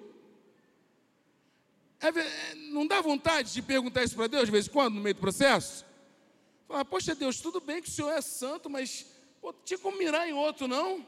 É, 2.01 2.55
não 2.55 2.87
dá 2.87 3.01
vontade 3.03 3.53
de 3.53 3.61
perguntar 3.61 4.03
isso 4.03 4.17
para 4.17 4.27
Deus 4.27 4.47
de 4.47 4.51
vez 4.51 4.67
em 4.67 4.71
quando, 4.71 4.95
no 4.95 5.03
meio 5.03 5.15
do 5.15 5.21
processo? 5.21 5.85
Falar, 6.67 6.85
poxa 6.85 7.15
Deus, 7.15 7.41
tudo 7.41 7.61
bem 7.61 7.83
que 7.83 7.89
o 7.89 7.93
Senhor 7.93 8.11
é 8.11 8.23
santo, 8.23 8.71
mas 8.71 9.07
pô, 9.41 9.53
tinha 9.53 9.79
como 9.79 9.99
mirar 9.99 10.27
em 10.27 10.33
outro, 10.33 10.67
não? 10.67 11.07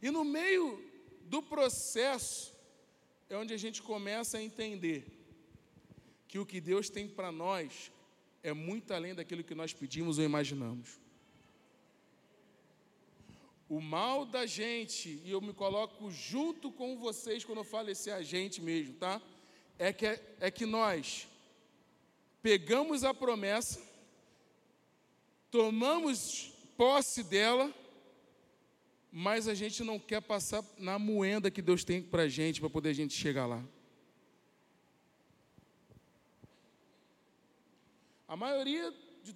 E 0.00 0.10
no 0.10 0.24
meio 0.24 0.82
do 1.24 1.42
processo 1.42 2.54
é 3.28 3.36
onde 3.36 3.52
a 3.52 3.56
gente 3.56 3.82
começa 3.82 4.38
a 4.38 4.42
entender 4.42 5.04
que 6.28 6.38
o 6.38 6.46
que 6.46 6.60
Deus 6.60 6.88
tem 6.88 7.08
para 7.08 7.30
nós 7.30 7.92
é 8.42 8.52
muito 8.52 8.94
além 8.94 9.14
daquilo 9.14 9.44
que 9.44 9.54
nós 9.54 9.72
pedimos 9.72 10.18
ou 10.18 10.24
imaginamos. 10.24 11.00
O 13.68 13.80
mal 13.80 14.24
da 14.24 14.46
gente, 14.46 15.20
e 15.24 15.30
eu 15.30 15.40
me 15.40 15.52
coloco 15.52 16.10
junto 16.10 16.70
com 16.70 16.96
vocês 16.96 17.44
quando 17.44 17.58
eu 17.58 17.64
falo 17.64 17.90
esse 17.90 18.10
agente 18.10 18.62
mesmo, 18.62 18.94
tá? 18.94 19.20
É 19.78 19.92
que, 19.92 20.06
é 20.40 20.50
que 20.50 20.64
nós 20.64 21.26
pegamos 22.42 23.02
a 23.02 23.12
promessa, 23.12 23.82
tomamos 25.50 26.52
posse 26.76 27.24
dela, 27.24 27.74
mas 29.10 29.48
a 29.48 29.54
gente 29.54 29.82
não 29.82 29.98
quer 29.98 30.20
passar 30.20 30.62
na 30.78 30.98
moenda 30.98 31.50
que 31.50 31.62
Deus 31.62 31.82
tem 31.82 32.02
para 32.02 32.22
a 32.22 32.28
gente, 32.28 32.60
para 32.60 32.70
poder 32.70 32.90
a 32.90 32.92
gente 32.92 33.14
chegar 33.14 33.46
lá. 33.46 33.64
A 38.28 38.36
maioria 38.36 38.92
de 39.22 39.34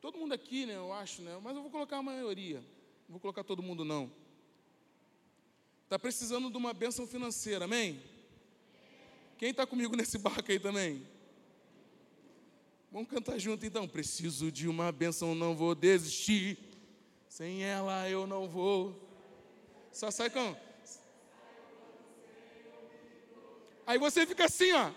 todo 0.00 0.18
mundo 0.18 0.32
aqui, 0.32 0.66
né, 0.66 0.76
eu 0.76 0.92
acho, 0.92 1.22
né, 1.22 1.38
mas 1.42 1.56
eu 1.56 1.62
vou 1.62 1.70
colocar 1.70 1.98
a 1.98 2.02
maioria, 2.02 2.62
vou 3.12 3.20
colocar 3.20 3.44
todo 3.44 3.62
mundo 3.62 3.84
não. 3.84 4.10
Está 5.84 5.98
precisando 5.98 6.50
de 6.50 6.56
uma 6.56 6.72
bênção 6.72 7.06
financeira, 7.06 7.66
amém? 7.66 8.02
Quem 9.36 9.50
está 9.50 9.66
comigo 9.66 9.94
nesse 9.94 10.16
barco 10.16 10.50
aí 10.50 10.58
também? 10.58 11.06
Vamos 12.90 13.10
cantar 13.10 13.38
junto 13.38 13.66
então. 13.66 13.86
Preciso 13.86 14.50
de 14.50 14.66
uma 14.66 14.90
bênção, 14.90 15.34
não 15.34 15.54
vou 15.54 15.74
desistir. 15.74 16.58
Sem 17.28 17.62
ela 17.62 18.08
eu 18.08 18.26
não 18.26 18.48
vou. 18.48 18.98
Só 19.92 20.10
sai 20.10 20.30
com. 20.30 20.56
Aí 23.86 23.98
você 23.98 24.26
fica 24.26 24.46
assim, 24.46 24.72
ó. 24.72 24.90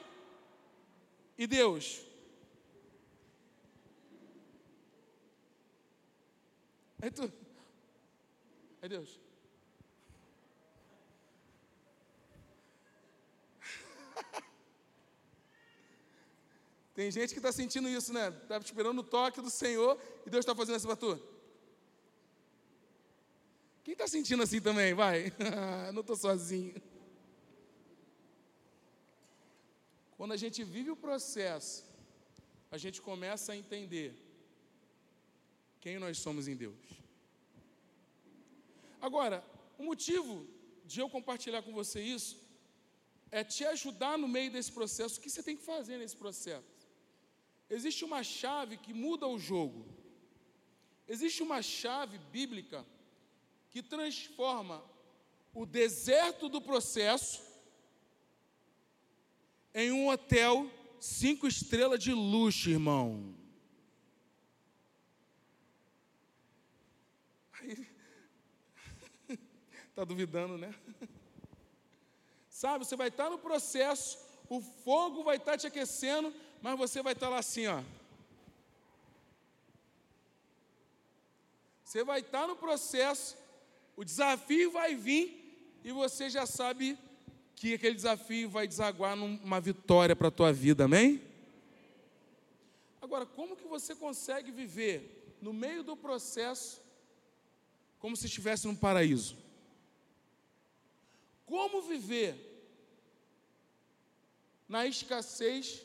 E 1.38 1.46
Deus? 1.46 2.00
Aí 7.02 7.12
tu. 7.12 7.45
Aí 8.86 8.90
Deus. 8.90 9.20
Tem 16.94 17.10
gente 17.10 17.34
que 17.34 17.40
está 17.40 17.52
sentindo 17.52 17.90
isso, 17.90 18.14
né? 18.14 18.28
Está 18.44 18.60
esperando 18.60 19.00
o 19.00 19.04
toque 19.04 19.42
do 19.42 19.50
Senhor 19.50 20.00
e 20.24 20.30
Deus 20.30 20.44
está 20.44 20.54
fazendo 20.56 20.76
isso 20.76 20.86
para 20.86 20.96
tu. 20.96 21.20
Quem 23.84 23.94
está 23.94 24.08
sentindo 24.08 24.44
assim 24.44 24.62
também? 24.62 24.94
Vai. 24.94 25.34
Não 25.92 26.02
estou 26.02 26.16
sozinho. 26.16 26.80
Quando 30.16 30.34
a 30.34 30.38
gente 30.38 30.64
vive 30.64 30.92
o 30.92 30.96
processo, 30.96 31.84
a 32.70 32.78
gente 32.78 33.02
começa 33.02 33.52
a 33.52 33.58
entender 33.58 34.14
quem 35.82 35.98
nós 35.98 36.20
somos 36.20 36.48
em 36.48 36.56
Deus. 36.56 37.05
Agora, 39.02 39.44
o 39.78 39.84
motivo 39.84 40.48
de 40.86 41.00
eu 41.00 41.10
compartilhar 41.10 41.62
com 41.62 41.74
você 41.74 42.02
isso 42.02 42.38
é 43.32 43.44
te 43.44 43.66
ajudar 43.66 44.18
no 44.18 44.28
meio 44.28 44.52
desse 44.52 44.72
processo. 44.72 45.18
O 45.18 45.22
que 45.22 45.30
você 45.30 45.44
tem 45.44 45.58
que 45.58 45.64
fazer 45.64 45.98
nesse 45.98 46.16
processo? 46.16 46.74
Existe 47.70 48.06
uma 48.06 48.24
chave 48.24 48.78
que 48.78 48.94
muda 48.94 49.28
o 49.28 49.40
jogo. 49.40 49.86
Existe 51.08 51.44
uma 51.44 51.62
chave 51.62 52.18
bíblica 52.18 52.86
que 53.72 53.82
transforma 53.82 54.84
o 55.54 55.66
deserto 55.66 56.48
do 56.48 56.62
processo 56.62 57.42
em 59.74 59.92
um 59.92 60.08
hotel 60.10 60.70
cinco 61.00 61.48
estrelas 61.48 62.00
de 62.00 62.14
luxo, 62.14 62.70
irmão. 62.70 63.36
Está 69.96 70.04
duvidando, 70.04 70.58
né? 70.58 70.76
Sabe, 72.50 72.84
você 72.84 72.98
vai 72.98 73.08
estar 73.08 73.30
no 73.30 73.38
processo, 73.38 74.18
o 74.50 74.60
fogo 74.60 75.24
vai 75.24 75.38
estar 75.38 75.58
te 75.58 75.68
aquecendo, 75.68 76.34
mas 76.62 76.78
você 76.78 77.02
vai 77.02 77.14
estar 77.14 77.30
lá 77.30 77.38
assim, 77.38 77.66
ó. 77.68 77.82
Você 81.82 82.04
vai 82.04 82.20
estar 82.20 82.46
no 82.46 82.58
processo, 82.58 83.38
o 83.96 84.04
desafio 84.04 84.70
vai 84.70 84.96
vir 84.96 85.80
e 85.82 85.94
você 85.94 86.30
já 86.30 86.46
sabe 86.46 87.00
que 87.56 87.76
aquele 87.76 87.96
desafio 87.96 88.50
vai 88.50 88.68
desaguar 88.68 89.16
numa 89.16 89.62
vitória 89.62 90.14
para 90.14 90.28
a 90.28 90.32
tua 90.32 90.52
vida, 90.52 90.84
amém? 90.84 91.22
Agora, 93.02 93.26
como 93.26 93.56
que 93.56 93.66
você 93.66 93.96
consegue 93.96 94.52
viver 94.52 95.38
no 95.42 95.54
meio 95.54 95.84
do 95.84 95.96
processo 95.96 96.82
como 97.98 98.18
se 98.18 98.26
estivesse 98.26 98.68
num 98.68 98.76
paraíso? 98.76 99.45
Como 101.46 101.82
viver 101.82 102.36
na 104.68 104.86
escassez, 104.86 105.84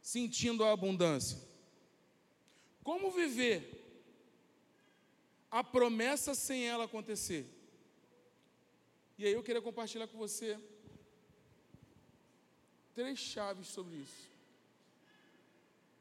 sentindo 0.00 0.64
a 0.64 0.72
abundância? 0.72 1.38
Como 2.82 3.10
viver 3.10 3.84
a 5.50 5.62
promessa 5.62 6.34
sem 6.34 6.66
ela 6.66 6.84
acontecer? 6.84 7.46
E 9.18 9.26
aí 9.26 9.32
eu 9.32 9.42
queria 9.42 9.62
compartilhar 9.62 10.06
com 10.06 10.16
você 10.16 10.58
três 12.94 13.18
chaves 13.18 13.66
sobre 13.68 13.96
isso. 13.96 14.30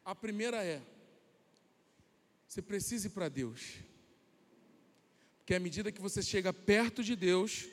A 0.05 0.15
primeira 0.15 0.63
é: 0.63 0.81
você 2.47 2.61
precisa 2.61 3.07
ir 3.07 3.09
para 3.09 3.27
Deus 3.27 3.79
que 5.45 5.53
à 5.53 5.59
medida 5.59 5.91
que 5.91 6.01
você 6.01 6.21
chega 6.23 6.51
perto 6.51 7.03
de 7.03 7.15
Deus, 7.15 7.65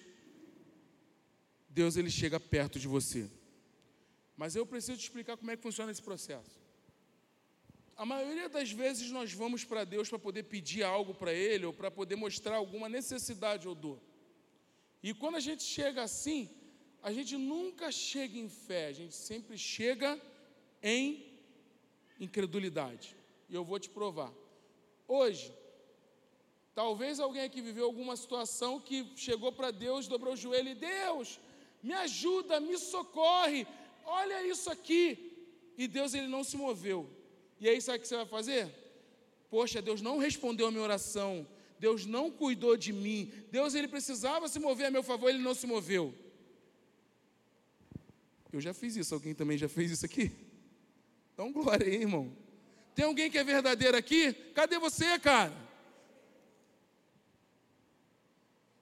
Deus 1.68 1.96
ele 1.96 2.11
chega 2.11 2.38
perto 2.38 2.78
de 2.78 2.87
você. 2.87 3.30
Mas 4.37 4.54
eu 4.54 4.66
preciso 4.66 4.98
te 4.98 5.04
explicar 5.04 5.37
como 5.37 5.50
é 5.50 5.56
que 5.56 5.62
funciona 5.62 5.90
esse 5.90 6.02
processo. 6.02 6.61
A 7.96 8.04
maioria 8.04 8.48
das 8.48 8.70
vezes 8.70 9.11
nós 9.11 9.32
vamos 9.32 9.64
para 9.64 9.85
Deus 9.85 10.08
para 10.08 10.18
poder 10.18 10.44
pedir 10.44 10.82
algo 10.82 11.14
para 11.14 11.32
Ele 11.32 11.64
ou 11.64 11.72
para 11.72 11.90
poder 11.90 12.16
mostrar 12.16 12.56
alguma 12.56 12.88
necessidade 12.88 13.68
ou 13.68 13.74
dor. 13.74 14.00
E 15.02 15.14
quando 15.14 15.37
a 15.37 15.40
gente 15.40 15.62
chega 15.62 16.02
assim, 16.02 16.50
a 17.02 17.12
gente 17.12 17.37
nunca 17.37 17.90
chega 17.90 18.38
em 18.38 18.48
fé, 18.48 18.87
a 18.87 18.92
gente 18.92 19.14
sempre 19.14 19.56
chega 19.56 20.20
em 20.82 21.38
incredulidade. 22.18 23.16
E 23.48 23.54
eu 23.54 23.64
vou 23.64 23.78
te 23.78 23.88
provar. 23.88 24.32
Hoje, 25.06 25.52
Talvez 26.74 27.20
alguém 27.20 27.42
aqui 27.42 27.61
viveu 27.61 27.85
alguma 27.85 28.16
situação 28.16 28.80
que 28.80 29.06
chegou 29.14 29.52
para 29.52 29.70
Deus, 29.70 30.08
dobrou 30.08 30.32
o 30.32 30.37
joelho 30.37 30.70
e 30.70 30.74
Deus, 30.74 31.38
me 31.82 31.92
ajuda, 31.92 32.61
me 32.61 32.78
socorre, 32.78 33.66
olha 34.04 34.46
isso 34.46 34.70
aqui. 34.70 35.30
E 35.76 35.87
Deus 35.87 36.14
ele 36.14 36.28
não 36.28 36.44
se 36.44 36.56
moveu. 36.56 37.08
E 37.61 37.68
aí 37.68 37.80
sabe 37.80 37.98
o 37.98 38.00
que 38.00 38.08
você 38.08 38.16
vai 38.16 38.26
fazer? 38.26 38.72
Poxa, 39.50 39.82
Deus 39.82 40.00
não 40.00 40.18
respondeu 40.18 40.66
a 40.68 40.70
minha 40.70 40.82
oração. 40.82 41.46
Deus 41.78 42.06
não 42.06 42.30
cuidou 42.30 42.76
de 42.76 42.92
mim. 42.92 43.30
Deus 43.50 43.74
ele 43.74 43.88
precisava 43.88 44.48
se 44.48 44.58
mover 44.58 44.87
a 44.87 44.90
meu 44.90 45.02
favor, 45.02 45.28
ele 45.28 45.38
não 45.38 45.54
se 45.54 45.66
moveu. 45.66 46.14
Eu 48.52 48.61
já 48.61 48.72
fiz 48.72 48.96
isso, 48.96 49.14
alguém 49.14 49.35
também 49.35 49.58
já 49.58 49.68
fez 49.68 49.90
isso 49.90 50.06
aqui? 50.06 50.30
Então 51.32 51.52
glória 51.52 51.87
aí, 51.87 51.96
irmão. 51.96 52.37
Tem 52.94 53.04
alguém 53.04 53.30
que 53.30 53.38
é 53.38 53.44
verdadeiro 53.44 53.96
aqui? 53.96 54.32
Cadê 54.54 54.78
você, 54.78 55.18
cara? 55.18 55.52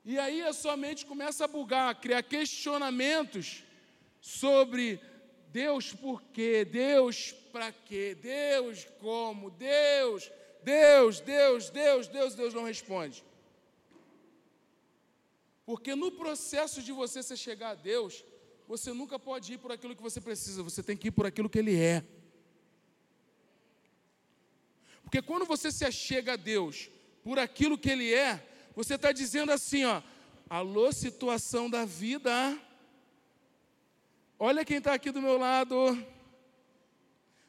E 0.04 0.18
aí 0.18 0.42
a 0.42 0.52
sua 0.52 0.76
mente 0.76 1.04
começa 1.04 1.44
a 1.44 1.48
bugar, 1.48 1.90
a 1.90 1.94
criar 1.94 2.22
questionamentos 2.22 3.64
sobre 4.20 5.00
Deus 5.48 5.92
por 5.92 6.22
quê, 6.22 6.64
Deus 6.64 7.32
para 7.52 7.72
quê, 7.72 8.14
Deus 8.14 8.86
como, 8.98 9.50
Deus, 9.50 10.30
Deus, 10.62 11.20
Deus, 11.20 11.70
Deus, 11.70 12.08
Deus, 12.08 12.34
Deus 12.34 12.54
não 12.54 12.64
responde. 12.64 13.24
Porque 15.66 15.94
no 15.94 16.10
processo 16.10 16.82
de 16.82 16.92
você 16.92 17.22
se 17.22 17.36
chegar 17.36 17.70
a 17.70 17.74
Deus, 17.74 18.24
você 18.66 18.92
nunca 18.92 19.18
pode 19.18 19.52
ir 19.52 19.58
por 19.58 19.70
aquilo 19.70 19.94
que 19.94 20.02
você 20.02 20.20
precisa, 20.20 20.62
você 20.62 20.82
tem 20.82 20.96
que 20.96 21.08
ir 21.08 21.10
por 21.10 21.26
aquilo 21.26 21.50
que 21.50 21.58
Ele 21.58 21.76
é. 21.76 22.04
Porque 25.02 25.20
quando 25.20 25.44
você 25.44 25.70
se 25.72 25.84
achega 25.84 26.34
a 26.34 26.36
Deus 26.36 26.88
por 27.22 27.38
aquilo 27.38 27.76
que 27.76 27.90
Ele 27.90 28.14
é, 28.14 28.49
você 28.74 28.94
está 28.94 29.12
dizendo 29.12 29.52
assim, 29.52 29.84
ó, 29.84 30.02
alô, 30.48 30.92
situação 30.92 31.68
da 31.68 31.84
vida. 31.84 32.58
Olha 34.38 34.64
quem 34.64 34.78
está 34.78 34.94
aqui 34.94 35.10
do 35.10 35.20
meu 35.20 35.36
lado. 35.38 35.76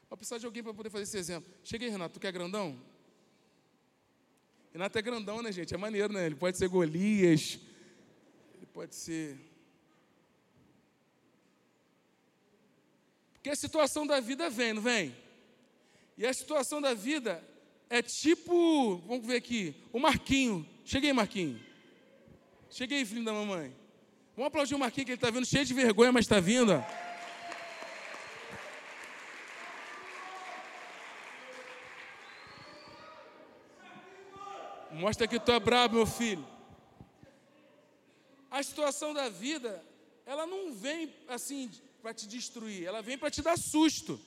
Vou 0.10 0.18
precisar 0.18 0.38
de 0.38 0.46
alguém 0.46 0.62
para 0.62 0.74
poder 0.74 0.90
fazer 0.90 1.04
esse 1.04 1.18
exemplo. 1.18 1.52
Chega 1.64 1.86
aí, 1.86 1.92
Renato, 1.92 2.16
tu 2.16 2.20
quer 2.20 2.32
grandão? 2.32 2.78
Renato 4.74 4.98
é 4.98 5.02
grandão, 5.02 5.42
né, 5.42 5.52
gente? 5.52 5.74
É 5.74 5.78
maneiro, 5.78 6.14
né? 6.14 6.26
Ele 6.26 6.36
pode 6.36 6.58
ser 6.58 6.68
Golias, 6.68 7.60
ele 8.54 8.66
pode 8.66 8.96
ser. 8.96 9.38
Porque 13.34 13.50
a 13.50 13.56
situação 13.56 14.06
da 14.06 14.20
vida 14.20 14.50
vem, 14.50 14.74
não 14.74 14.82
vem? 14.82 15.16
E 16.18 16.26
a 16.26 16.34
situação 16.34 16.80
da 16.80 16.94
vida 16.94 17.44
é 17.90 18.02
tipo, 18.02 18.98
vamos 19.08 19.26
ver 19.26 19.38
aqui, 19.38 19.76
o 19.92 20.00
Marquinho. 20.00 20.68
Cheguei, 20.84 21.14
Marquinho. 21.14 21.60
Cheguei, 22.70 23.06
filho 23.06 23.24
da 23.24 23.34
mamãe. 23.34 23.76
Vamos 24.36 24.48
aplaudir 24.48 24.76
o 24.76 24.80
Marquinho 24.80 25.06
que 25.06 25.12
ele 25.12 25.18
está 25.18 25.30
vindo 25.30 25.46
cheio 25.46 25.66
de 25.66 25.74
vergonha, 25.74 26.12
mas 26.12 26.26
está 26.26 26.40
vindo. 26.40 26.84
Mostra 34.92 35.28
que 35.28 35.40
tu 35.40 35.52
é 35.52 35.60
brabo, 35.60 35.96
meu 35.96 36.06
filho. 36.06 36.46
A 38.50 38.62
situação 38.62 39.14
da 39.14 39.30
vida, 39.30 39.84
ela 40.26 40.46
não 40.46 40.74
vem 40.74 41.14
assim 41.28 41.72
para 42.02 42.14
te 42.14 42.28
destruir, 42.28 42.86
ela 42.86 43.02
vem 43.02 43.18
para 43.18 43.32
te 43.32 43.42
dar 43.42 43.58
susto. 43.58 44.20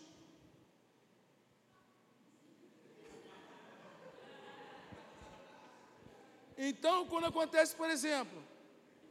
Então, 6.57 7.07
quando 7.07 7.27
acontece, 7.27 7.75
por 7.75 7.90
exemplo, 7.90 8.43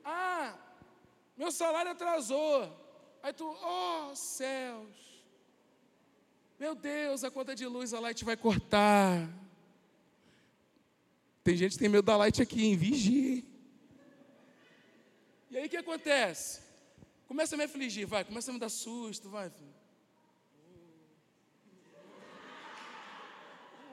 ah, 0.03 0.55
meu 1.37 1.51
salário 1.51 1.91
atrasou. 1.91 2.81
Aí 3.21 3.33
tu, 3.33 3.45
oh 3.45 4.15
céus, 4.15 5.23
meu 6.59 6.75
Deus, 6.75 7.23
a 7.23 7.31
conta 7.31 7.55
de 7.55 7.65
luz, 7.65 7.93
a 7.93 7.99
Light 7.99 8.23
vai 8.23 8.37
cortar. 8.37 9.29
Tem 11.43 11.55
gente 11.57 11.73
que 11.73 11.79
tem 11.79 11.89
medo 11.89 12.05
da 12.05 12.15
Light 12.17 12.41
aqui, 12.41 12.65
em 12.65 12.75
vigia. 12.75 13.43
E 15.51 15.57
aí 15.57 15.65
o 15.67 15.69
que 15.69 15.77
acontece? 15.77 16.61
Começa 17.27 17.55
a 17.55 17.57
me 17.57 17.65
afligir, 17.65 18.05
vai, 18.05 18.23
começa 18.23 18.51
a 18.51 18.53
me 18.53 18.59
dar 18.59 18.69
susto, 18.69 19.29
vai, 19.29 19.49
filho. 19.49 19.73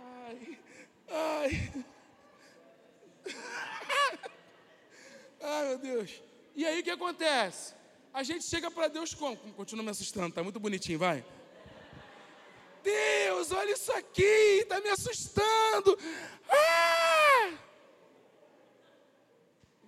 Ai, 0.02 0.58
ai. 1.08 1.84
Ai, 5.40 5.68
meu 5.68 5.78
Deus. 5.78 6.22
E 6.54 6.66
aí 6.66 6.80
o 6.80 6.84
que 6.84 6.90
acontece? 6.90 7.74
A 8.12 8.22
gente 8.22 8.44
chega 8.44 8.70
para 8.70 8.88
Deus 8.88 9.14
como? 9.14 9.36
Continua 9.54 9.84
me 9.84 9.90
assustando, 9.90 10.34
tá 10.34 10.42
muito 10.42 10.60
bonitinho, 10.60 10.98
vai. 10.98 11.24
Deus, 12.82 13.52
olha 13.52 13.72
isso 13.72 13.92
aqui, 13.92 14.64
tá 14.68 14.80
me 14.80 14.88
assustando. 14.88 15.98
Ah! 16.48 17.58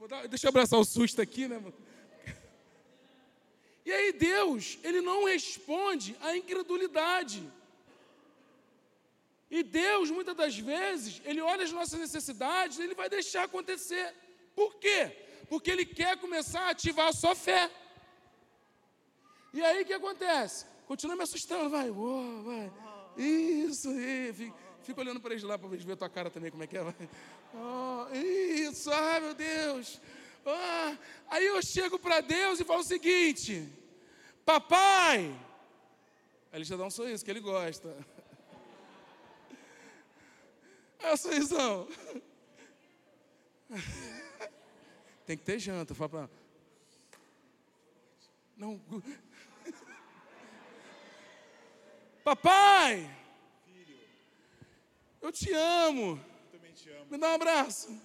Dar, 0.09 0.27
deixa 0.27 0.47
eu 0.47 0.49
abraçar 0.51 0.79
o 0.79 0.85
susto 0.85 1.23
aqui, 1.23 1.47
né, 1.49 1.59
mano? 1.59 1.75
E 3.85 3.93
aí 3.93 4.13
Deus, 4.13 4.79
ele 4.83 5.01
não 5.01 5.25
responde 5.25 6.17
à 6.21 6.37
incredulidade. 6.37 7.43
E 9.51 9.63
Deus, 9.63 10.11
muitas 10.11 10.37
das 10.37 10.57
vezes, 10.57 11.21
ele 11.25 11.41
olha 11.41 11.65
as 11.65 11.73
nossas 11.73 11.99
necessidades, 11.99 12.79
ele 12.79 12.95
vai 12.95 13.09
deixar 13.09 13.45
acontecer. 13.45 14.15
Por 14.55 14.77
quê? 14.77 15.22
Porque 15.53 15.71
ele 15.71 15.85
quer 15.85 16.17
começar 16.17 16.63
a 16.63 16.71
ativar 16.71 17.09
a 17.09 17.13
sua 17.13 17.35
fé. 17.35 17.71
E 19.53 19.63
aí 19.63 19.83
o 19.83 19.85
que 19.85 19.93
acontece? 19.93 20.65
Continua 20.87 21.15
me 21.15 21.25
assustando, 21.25 21.69
vai, 21.69 21.91
oh, 21.91 22.43
vai. 22.43 22.73
Isso, 23.19 23.91
aí. 23.91 24.33
Fico, 24.33 24.57
fico 24.83 24.99
olhando 24.99 25.21
para 25.21 25.33
eles 25.33 25.43
lá 25.45 25.59
para 25.59 25.69
ver 25.69 25.93
a 25.93 25.97
tua 25.97 26.09
cara 26.09 26.31
também, 26.31 26.51
como 26.51 26.63
é 26.63 26.67
que 26.67 26.79
é. 26.79 26.83
Vai. 26.83 26.95
Oh, 27.53 28.07
isso, 28.15 28.91
ai 28.91 29.21
meu 29.21 29.35
Deus. 29.35 30.01
Oh. 30.47 30.97
Aí 31.29 31.45
eu 31.45 31.63
chego 31.63 31.99
para 31.99 32.23
Deus 32.23 32.59
e 32.59 32.65
falo 32.65 32.81
o 32.81 32.85
seguinte: 32.85 33.71
Papai. 34.47 35.39
Aí 36.51 36.59
ele 36.59 36.65
já 36.65 36.79
dá 36.79 36.85
um 36.87 36.91
sorriso, 36.91 37.23
que 37.23 37.31
ele 37.31 37.41
gosta. 37.41 37.95
É 40.99 41.13
o 41.13 41.17
sorrisão. 41.17 41.89
Tem 45.27 45.37
que 45.37 45.45
ter 45.45 45.59
janta. 45.59 45.95
Fala. 45.95 46.31
Não. 48.57 48.81
Papai! 52.25 53.11
Filho. 53.65 53.99
Eu 55.21 55.33
te 55.33 55.53
amo. 55.53 56.21
Eu 56.53 56.59
também 56.59 56.73
te 56.73 56.89
amo. 56.91 57.07
Me 57.11 57.19
dá 57.19 57.31
um 57.31 57.35
abraço. 57.35 58.01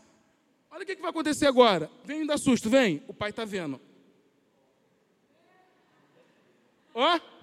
Olha 0.69 0.83
o 0.83 0.85
que, 0.85 0.95
que 0.95 1.01
vai 1.01 1.11
acontecer 1.11 1.47
agora. 1.47 1.89
Vem 2.03 2.19
me 2.19 2.27
dar 2.27 2.37
susto, 2.37 2.69
vem. 2.69 3.03
O 3.07 3.13
pai 3.13 3.29
está 3.29 3.45
vendo. 3.45 3.79
Ó. 6.93 7.36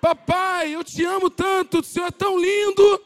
Papai, 0.00 0.74
eu 0.74 0.82
te 0.82 1.04
amo 1.04 1.28
tanto, 1.28 1.80
o 1.80 1.84
Senhor 1.84 2.06
é 2.06 2.10
tão 2.10 2.38
lindo. 2.38 3.02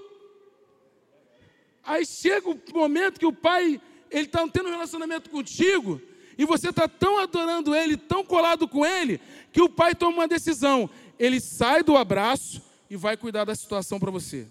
Aí 1.83 2.07
chega 2.07 2.49
o 2.49 2.59
momento 2.73 3.19
que 3.19 3.27
o 3.27 3.33
pai, 3.33 3.81
ele 4.11 4.27
está 4.27 4.47
tendo 4.49 4.69
um 4.69 4.73
relacionamento 4.73 5.29
contigo, 5.29 6.01
e 6.39 6.45
você 6.45 6.71
está 6.71 6.89
tão 6.89 7.19
adorando 7.19 7.75
ele, 7.75 7.97
tão 7.97 8.25
colado 8.25 8.67
com 8.67 8.85
ele, 8.85 9.21
que 9.53 9.61
o 9.61 9.69
pai 9.69 9.95
toma 9.95 10.19
uma 10.19 10.29
decisão. 10.29 10.89
Ele 11.19 11.41
sai 11.41 11.83
do 11.83 11.97
abraço 11.97 12.63
e 12.89 12.97
vai 12.97 13.17
cuidar 13.17 13.45
da 13.45 13.55
situação 13.55 14.01
para 14.01 14.11
você. 14.11 14.47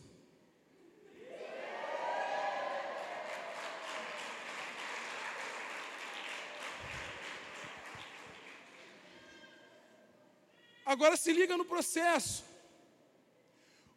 Agora 10.94 11.18
se 11.18 11.34
liga 11.34 11.58
no 11.58 11.66
processo. 11.66 12.44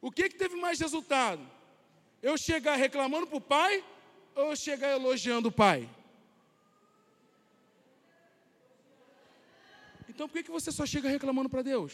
O 0.01 0.11
que, 0.11 0.31
que 0.31 0.37
teve 0.43 0.57
mais 0.57 0.81
resultado? 0.81 1.43
Eu 2.23 2.39
chegar 2.39 2.77
reclamando 2.77 3.27
para 3.27 3.37
o 3.37 3.41
pai 3.41 3.85
ou 4.35 4.47
eu 4.51 4.57
chegar 4.57 4.93
elogiando 4.93 5.49
o 5.51 5.53
pai? 5.53 5.87
Então 10.09 10.27
por 10.27 10.33
que, 10.33 10.45
que 10.45 10.51
você 10.51 10.73
só 10.73 10.87
chega 10.87 11.11
reclamando 11.11 11.51
para 11.51 11.61
Deus? 11.61 11.93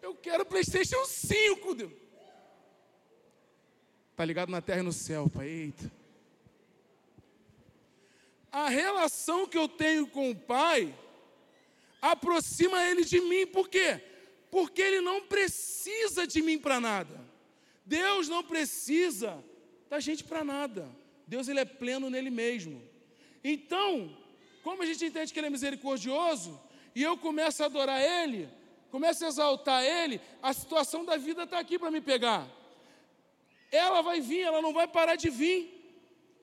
Eu 0.00 0.14
quero 0.14 0.46
PlayStation 0.46 1.04
5, 1.04 1.74
Deus. 1.74 2.09
Está 4.20 4.26
ligado 4.26 4.50
na 4.50 4.60
terra 4.60 4.80
e 4.80 4.82
no 4.82 4.92
céu, 4.92 5.30
pai. 5.34 5.48
Eita. 5.48 5.90
a 8.52 8.68
relação 8.68 9.46
que 9.46 9.56
eu 9.56 9.66
tenho 9.66 10.06
com 10.06 10.30
o 10.30 10.36
Pai 10.36 10.94
aproxima 12.02 12.84
ele 12.84 13.02
de 13.02 13.18
mim. 13.18 13.46
Por 13.46 13.66
quê? 13.66 13.98
Porque 14.50 14.82
ele 14.82 15.00
não 15.00 15.22
precisa 15.22 16.26
de 16.26 16.42
mim 16.42 16.58
para 16.58 16.78
nada. 16.78 17.18
Deus 17.86 18.28
não 18.28 18.44
precisa 18.44 19.42
da 19.88 19.98
gente 19.98 20.22
para 20.22 20.44
nada. 20.44 20.86
Deus 21.26 21.48
ele 21.48 21.60
é 21.60 21.64
pleno 21.64 22.10
nele 22.10 22.28
mesmo. 22.28 22.78
Então, 23.42 24.14
como 24.62 24.82
a 24.82 24.84
gente 24.86 25.02
entende 25.02 25.32
que 25.32 25.40
ele 25.40 25.46
é 25.46 25.50
misericordioso, 25.50 26.60
e 26.94 27.02
eu 27.02 27.16
começo 27.16 27.62
a 27.62 27.66
adorar 27.66 28.02
ele, 28.02 28.50
começo 28.90 29.24
a 29.24 29.28
exaltar 29.28 29.82
ele, 29.82 30.20
a 30.42 30.52
situação 30.52 31.06
da 31.06 31.16
vida 31.16 31.44
está 31.44 31.58
aqui 31.58 31.78
para 31.78 31.90
me 31.90 32.02
pegar. 32.02 32.59
Ela 33.70 34.02
vai 34.02 34.20
vir, 34.20 34.40
ela 34.40 34.60
não 34.60 34.72
vai 34.72 34.88
parar 34.88 35.16
de 35.16 35.30
vir. 35.30 35.80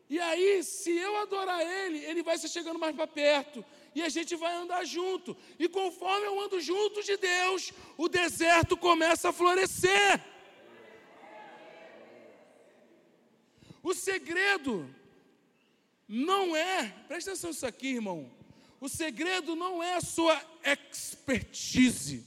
E 0.10 0.20
aí, 0.20 0.64
se 0.64 0.92
eu 0.92 1.18
adorar 1.18 1.62
Ele, 1.62 2.00
Ele 2.06 2.24
vai 2.24 2.38
se 2.38 2.48
chegando 2.48 2.80
mais 2.80 2.96
para 2.96 3.08
perto. 3.08 3.64
E 3.94 4.02
a 4.02 4.10
gente 4.10 4.36
vai 4.36 4.54
andar 4.56 4.86
junto. 4.86 5.36
E 5.60 5.68
conforme 5.68 6.28
eu 6.28 6.40
ando 6.40 6.62
junto 6.62 7.04
de 7.04 7.18
Deus, 7.18 7.74
o 7.98 8.08
deserto 8.08 8.78
começa 8.78 9.30
a 9.30 9.34
florescer. 9.34 10.24
O 13.84 13.94
segredo 13.94 14.94
não 16.08 16.56
é, 16.56 16.90
presta 17.08 17.32
atenção 17.32 17.50
nisso 17.50 17.66
aqui, 17.66 17.96
irmão. 17.96 18.32
O 18.80 18.88
segredo 18.88 19.56
não 19.56 19.82
é 19.84 19.96
a 19.96 20.02
sua 20.02 20.42
expertise. 20.64 22.24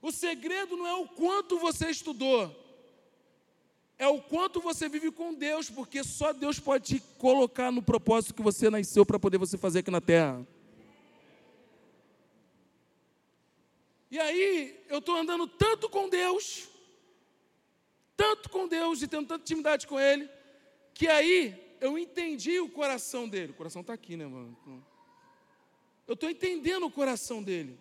O 0.00 0.10
segredo 0.10 0.76
não 0.76 0.86
é 0.86 0.94
o 0.94 1.08
quanto 1.08 1.58
você 1.58 1.90
estudou 1.90 2.61
é 4.02 4.08
o 4.08 4.20
quanto 4.20 4.60
você 4.60 4.88
vive 4.88 5.12
com 5.12 5.32
Deus, 5.32 5.70
porque 5.70 6.02
só 6.02 6.32
Deus 6.32 6.58
pode 6.58 6.96
te 6.96 7.02
colocar 7.18 7.70
no 7.70 7.80
propósito 7.80 8.34
que 8.34 8.42
você 8.42 8.68
nasceu 8.68 9.06
para 9.06 9.16
poder 9.16 9.38
você 9.38 9.56
fazer 9.56 9.78
aqui 9.78 9.92
na 9.92 10.00
terra. 10.00 10.44
E 14.10 14.18
aí, 14.18 14.84
eu 14.88 14.98
estou 14.98 15.16
andando 15.16 15.46
tanto 15.46 15.88
com 15.88 16.08
Deus, 16.08 16.68
tanto 18.16 18.50
com 18.50 18.66
Deus 18.66 19.02
e 19.02 19.06
tendo 19.06 19.28
tanta 19.28 19.42
intimidade 19.42 19.86
com 19.86 20.00
Ele, 20.00 20.28
que 20.92 21.06
aí 21.06 21.76
eu 21.80 21.96
entendi 21.96 22.58
o 22.58 22.68
coração 22.68 23.28
dele. 23.28 23.52
O 23.52 23.54
coração 23.54 23.82
está 23.82 23.92
aqui, 23.92 24.16
né, 24.16 24.26
mano? 24.26 24.58
Eu 26.08 26.14
estou 26.14 26.28
entendendo 26.28 26.86
o 26.86 26.90
coração 26.90 27.40
dele. 27.40 27.78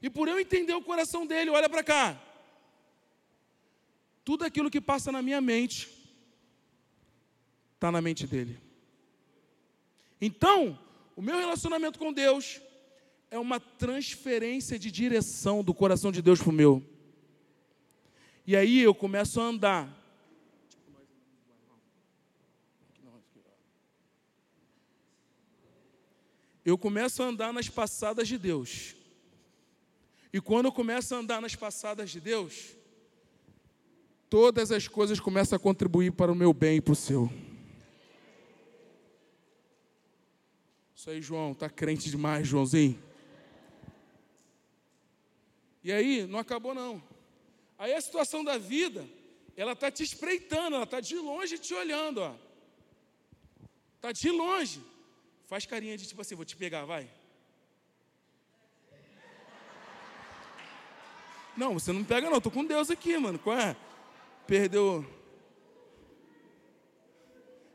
E 0.00 0.08
por 0.08 0.28
eu 0.28 0.38
entender 0.38 0.74
o 0.74 0.84
coração 0.84 1.26
dele, 1.26 1.50
olha 1.50 1.68
para 1.68 1.82
cá 1.82 2.27
tudo 4.28 4.44
aquilo 4.44 4.70
que 4.70 4.78
passa 4.78 5.10
na 5.10 5.22
minha 5.22 5.40
mente 5.40 5.88
está 7.72 7.90
na 7.90 8.02
mente 8.02 8.26
dele. 8.26 8.60
Então, 10.20 10.78
o 11.16 11.22
meu 11.22 11.38
relacionamento 11.38 11.98
com 11.98 12.12
Deus 12.12 12.60
é 13.30 13.38
uma 13.38 13.58
transferência 13.58 14.78
de 14.78 14.90
direção 14.90 15.64
do 15.64 15.72
coração 15.72 16.12
de 16.12 16.20
Deus 16.20 16.40
para 16.40 16.50
o 16.50 16.52
meu. 16.52 16.86
E 18.46 18.54
aí 18.54 18.80
eu 18.80 18.94
começo 18.94 19.40
a 19.40 19.44
andar. 19.44 19.88
Eu 26.62 26.76
começo 26.76 27.22
a 27.22 27.26
andar 27.26 27.50
nas 27.54 27.70
passadas 27.70 28.28
de 28.28 28.36
Deus. 28.36 28.94
E 30.30 30.38
quando 30.38 30.66
eu 30.66 30.72
começo 30.72 31.14
a 31.14 31.18
andar 31.18 31.40
nas 31.40 31.54
passadas 31.54 32.10
de 32.10 32.20
Deus, 32.20 32.76
todas 34.28 34.70
as 34.70 34.86
coisas 34.86 35.18
começam 35.20 35.56
a 35.56 35.58
contribuir 35.58 36.12
para 36.12 36.30
o 36.30 36.34
meu 36.34 36.52
bem 36.52 36.76
e 36.76 36.80
para 36.80 36.92
o 36.92 36.96
seu. 36.96 37.30
Isso 40.94 41.10
aí, 41.10 41.22
João, 41.22 41.54
tá 41.54 41.70
crente 41.70 42.10
demais, 42.10 42.46
Joãozinho. 42.46 43.00
E 45.82 45.92
aí, 45.92 46.26
não 46.26 46.38
acabou 46.38 46.74
não. 46.74 47.02
Aí 47.78 47.94
a 47.94 48.00
situação 48.00 48.42
da 48.42 48.58
vida, 48.58 49.08
ela 49.56 49.74
tá 49.76 49.90
te 49.90 50.02
espreitando, 50.02 50.76
ela 50.76 50.86
tá 50.86 51.00
de 51.00 51.16
longe 51.16 51.58
te 51.58 51.72
olhando, 51.72 52.18
ó. 52.20 52.34
Tá 54.00 54.12
de 54.12 54.30
longe. 54.30 54.82
Faz 55.46 55.64
carinha 55.64 55.96
de 55.96 56.06
tipo 56.06 56.20
assim, 56.20 56.34
vou 56.34 56.44
te 56.44 56.56
pegar, 56.56 56.84
vai. 56.84 57.08
Não, 61.56 61.74
você 61.74 61.92
não 61.92 62.04
pega 62.04 62.30
não, 62.30 62.40
tô 62.40 62.50
com 62.50 62.64
Deus 62.64 62.90
aqui, 62.90 63.16
mano. 63.16 63.38
Qual 63.38 63.56
é? 63.56 63.76
Perdeu. 64.48 65.06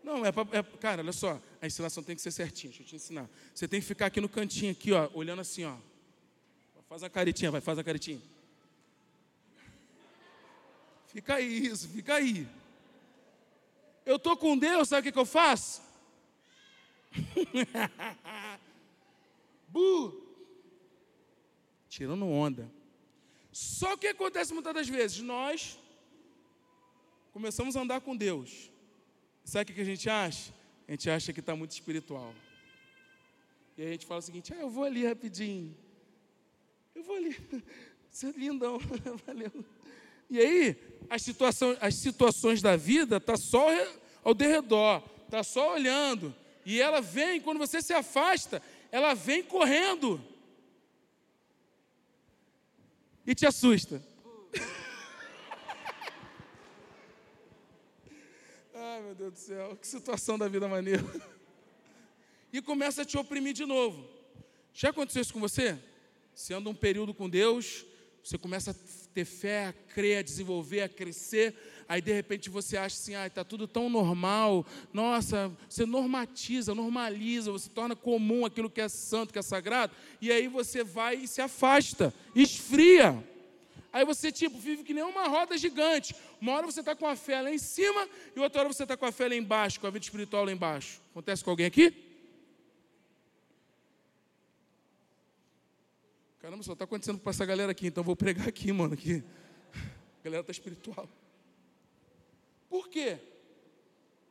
Não, 0.03 0.25
é, 0.25 0.31
pra, 0.31 0.45
é 0.51 0.63
Cara, 0.63 1.01
olha 1.03 1.13
só, 1.13 1.39
a 1.61 1.67
ensinação 1.67 2.03
tem 2.03 2.15
que 2.15 2.21
ser 2.21 2.31
certinha, 2.31 2.69
deixa 2.71 2.83
eu 2.83 2.87
te 2.87 2.95
ensinar. 2.95 3.29
Você 3.53 3.67
tem 3.67 3.79
que 3.79 3.85
ficar 3.85 4.07
aqui 4.07 4.19
no 4.19 4.27
cantinho, 4.27 4.71
aqui, 4.71 4.91
ó, 4.91 5.09
olhando 5.13 5.39
assim, 5.39 5.63
ó. 5.63 5.77
Faz 6.89 7.03
a 7.03 7.09
caretinha, 7.09 7.51
vai, 7.51 7.61
faz 7.61 7.77
a 7.79 7.83
caretinha. 7.83 8.21
Fica 11.07 11.35
aí, 11.35 11.67
isso, 11.67 11.87
fica 11.87 12.15
aí. 12.15 12.47
Eu 14.05 14.17
estou 14.17 14.35
com 14.35 14.57
Deus, 14.57 14.89
sabe 14.89 15.01
o 15.01 15.03
que, 15.03 15.11
que 15.11 15.19
eu 15.19 15.25
faço? 15.25 15.81
Bu! 19.69 20.21
Tirando 21.87 22.27
onda. 22.27 22.69
Só 23.51 23.95
que 23.95 24.07
acontece 24.07 24.53
muitas 24.53 24.73
das 24.73 24.89
vezes? 24.89 25.21
Nós 25.21 25.79
começamos 27.33 27.75
a 27.75 27.81
andar 27.81 27.99
com 27.99 28.15
Deus. 28.15 28.71
Sabe 29.43 29.71
o 29.71 29.75
que 29.75 29.81
a 29.81 29.85
gente 29.85 30.09
acha? 30.09 30.53
A 30.87 30.91
gente 30.91 31.09
acha 31.09 31.33
que 31.33 31.39
está 31.39 31.55
muito 31.55 31.71
espiritual. 31.71 32.33
E 33.75 33.81
aí 33.81 33.87
a 33.89 33.91
gente 33.91 34.05
fala 34.05 34.19
o 34.19 34.23
seguinte: 34.23 34.53
ah, 34.53 34.57
eu 34.57 34.69
vou 34.69 34.83
ali 34.83 35.05
rapidinho. 35.05 35.75
Eu 36.95 37.03
vou 37.03 37.15
ali. 37.15 37.35
Você 38.09 38.27
é 38.27 38.31
lindão. 38.31 38.79
Valeu. 39.25 39.65
E 40.29 40.39
aí, 40.39 40.77
as 41.09 41.23
situações, 41.23 41.77
as 41.81 41.95
situações 41.95 42.61
da 42.61 42.77
vida 42.77 43.19
tá 43.19 43.35
só 43.35 43.67
ao 44.23 44.33
derredor, 44.33 45.01
tá 45.29 45.43
só 45.43 45.73
olhando. 45.73 46.33
E 46.65 46.79
ela 46.79 47.01
vem, 47.01 47.41
quando 47.41 47.57
você 47.57 47.81
se 47.81 47.93
afasta, 47.93 48.61
ela 48.91 49.13
vem 49.15 49.43
correndo. 49.43 50.23
E 53.25 53.33
te 53.33 53.45
assusta. 53.45 54.01
Meu 59.01 59.15
Deus 59.15 59.33
do 59.33 59.39
céu, 59.39 59.75
que 59.75 59.87
situação 59.87 60.37
da 60.37 60.47
vida 60.47 60.67
maneira. 60.67 61.03
E 62.51 62.61
começa 62.61 63.01
a 63.01 63.05
te 63.05 63.17
oprimir 63.17 63.53
de 63.53 63.65
novo. 63.65 64.07
Já 64.73 64.89
aconteceu 64.89 65.21
isso 65.21 65.33
com 65.33 65.39
você? 65.39 65.77
Você 66.35 66.53
anda 66.53 66.69
um 66.69 66.75
período 66.75 67.13
com 67.13 67.27
Deus, 67.27 67.85
você 68.23 68.37
começa 68.37 68.71
a 68.71 68.75
ter 69.13 69.25
fé, 69.25 69.67
a 69.67 69.73
crer, 69.73 70.19
a 70.19 70.21
desenvolver, 70.21 70.81
a 70.81 70.89
crescer, 70.89 71.55
aí 71.87 72.01
de 72.01 72.13
repente 72.13 72.49
você 72.49 72.77
acha 72.77 72.95
assim, 72.95 73.15
ah, 73.15 73.25
está 73.25 73.43
tudo 73.43 73.67
tão 73.67 73.89
normal, 73.89 74.65
nossa, 74.91 75.51
você 75.67 75.85
normatiza, 75.85 76.75
normaliza, 76.75 77.51
você 77.51 77.69
torna 77.69 77.95
comum 77.95 78.45
aquilo 78.45 78.69
que 78.69 78.81
é 78.81 78.87
santo, 78.87 79.33
que 79.33 79.39
é 79.39 79.43
sagrado, 79.43 79.95
e 80.21 80.31
aí 80.31 80.47
você 80.47 80.83
vai 80.83 81.15
e 81.15 81.27
se 81.27 81.41
afasta, 81.41 82.13
esfria. 82.35 83.23
Aí 83.93 84.03
você, 84.03 84.31
tipo, 84.31 84.57
vive 84.57 84.83
que 84.83 84.91
nem 84.91 85.03
uma 85.03 85.27
roda 85.27 85.55
gigante. 85.55 86.15
Uma 86.43 86.55
hora 86.55 86.65
você 86.65 86.81
está 86.81 86.93
com 86.93 87.07
a 87.07 87.15
fé 87.15 87.41
lá 87.41 87.49
em 87.49 87.57
cima 87.57 88.05
e 88.35 88.39
outra 88.41 88.59
hora 88.59 88.67
você 88.67 88.83
está 88.83 88.97
com 88.97 89.05
a 89.05 89.13
fé 89.13 89.29
lá 89.29 89.35
embaixo, 89.35 89.79
com 89.79 89.87
a 89.87 89.89
vida 89.89 90.03
espiritual 90.03 90.43
lá 90.43 90.51
embaixo. 90.51 90.99
Acontece 91.11 91.41
com 91.41 91.49
alguém 91.49 91.65
aqui? 91.65 91.93
Caramba, 96.41 96.61
só 96.61 96.73
está 96.73 96.83
acontecendo 96.83 97.17
com 97.17 97.29
essa 97.29 97.45
galera 97.45 97.71
aqui, 97.71 97.87
então 97.87 98.03
vou 98.03 98.13
pregar 98.13 98.45
aqui, 98.45 98.73
mano. 98.73 98.93
Aqui. 98.93 99.23
A 99.73 100.23
galera 100.25 100.41
está 100.41 100.51
espiritual. 100.51 101.07
Por 102.69 102.89
quê? 102.89 103.19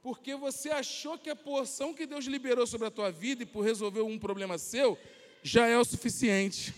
Porque 0.02 0.34
você 0.34 0.68
achou 0.68 1.16
que 1.16 1.30
a 1.30 1.36
porção 1.36 1.94
que 1.94 2.04
Deus 2.04 2.26
liberou 2.26 2.66
sobre 2.66 2.88
a 2.88 2.90
tua 2.90 3.10
vida 3.10 3.42
e 3.42 3.46
por 3.46 3.62
resolver 3.62 4.02
um 4.02 4.18
problema 4.18 4.58
seu 4.58 4.98
já 5.42 5.66
é 5.66 5.78
o 5.78 5.84
suficiente. 5.84 6.74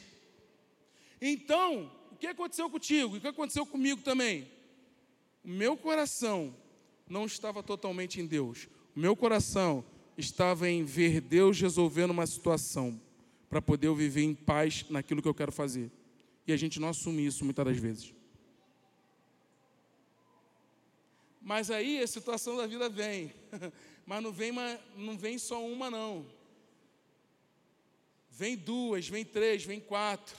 Então, 1.20 1.90
o 2.12 2.14
que 2.14 2.28
aconteceu 2.28 2.70
contigo? 2.70 3.16
O 3.16 3.20
que 3.20 3.26
aconteceu 3.26 3.66
comigo 3.66 4.00
também? 4.00 4.53
O 5.44 5.48
meu 5.48 5.76
coração 5.76 6.54
não 7.08 7.26
estava 7.26 7.62
totalmente 7.62 8.20
em 8.20 8.26
Deus. 8.26 8.68
O 8.96 9.00
meu 9.00 9.14
coração 9.14 9.84
estava 10.16 10.68
em 10.68 10.84
ver 10.84 11.20
Deus 11.20 11.60
resolvendo 11.60 12.10
uma 12.10 12.26
situação 12.26 13.00
para 13.50 13.60
poder 13.60 13.88
eu 13.88 13.94
viver 13.94 14.22
em 14.22 14.34
paz 14.34 14.84
naquilo 14.88 15.20
que 15.20 15.28
eu 15.28 15.34
quero 15.34 15.52
fazer. 15.52 15.90
E 16.46 16.52
a 16.52 16.56
gente 16.56 16.80
não 16.80 16.88
assume 16.88 17.26
isso 17.26 17.44
muitas 17.44 17.64
das 17.64 17.76
vezes. 17.76 18.14
Mas 21.40 21.70
aí 21.70 22.02
a 22.02 22.06
situação 22.06 22.56
da 22.56 22.66
vida 22.66 22.88
vem. 22.88 23.32
Mas 24.06 24.22
não 24.22 24.32
vem, 24.32 24.50
uma, 24.50 24.80
não 24.96 25.16
vem 25.16 25.38
só 25.38 25.64
uma, 25.64 25.90
não. 25.90 26.26
Vem 28.30 28.56
duas, 28.56 29.08
vem 29.08 29.24
três, 29.24 29.64
vem 29.64 29.78
quatro. 29.78 30.36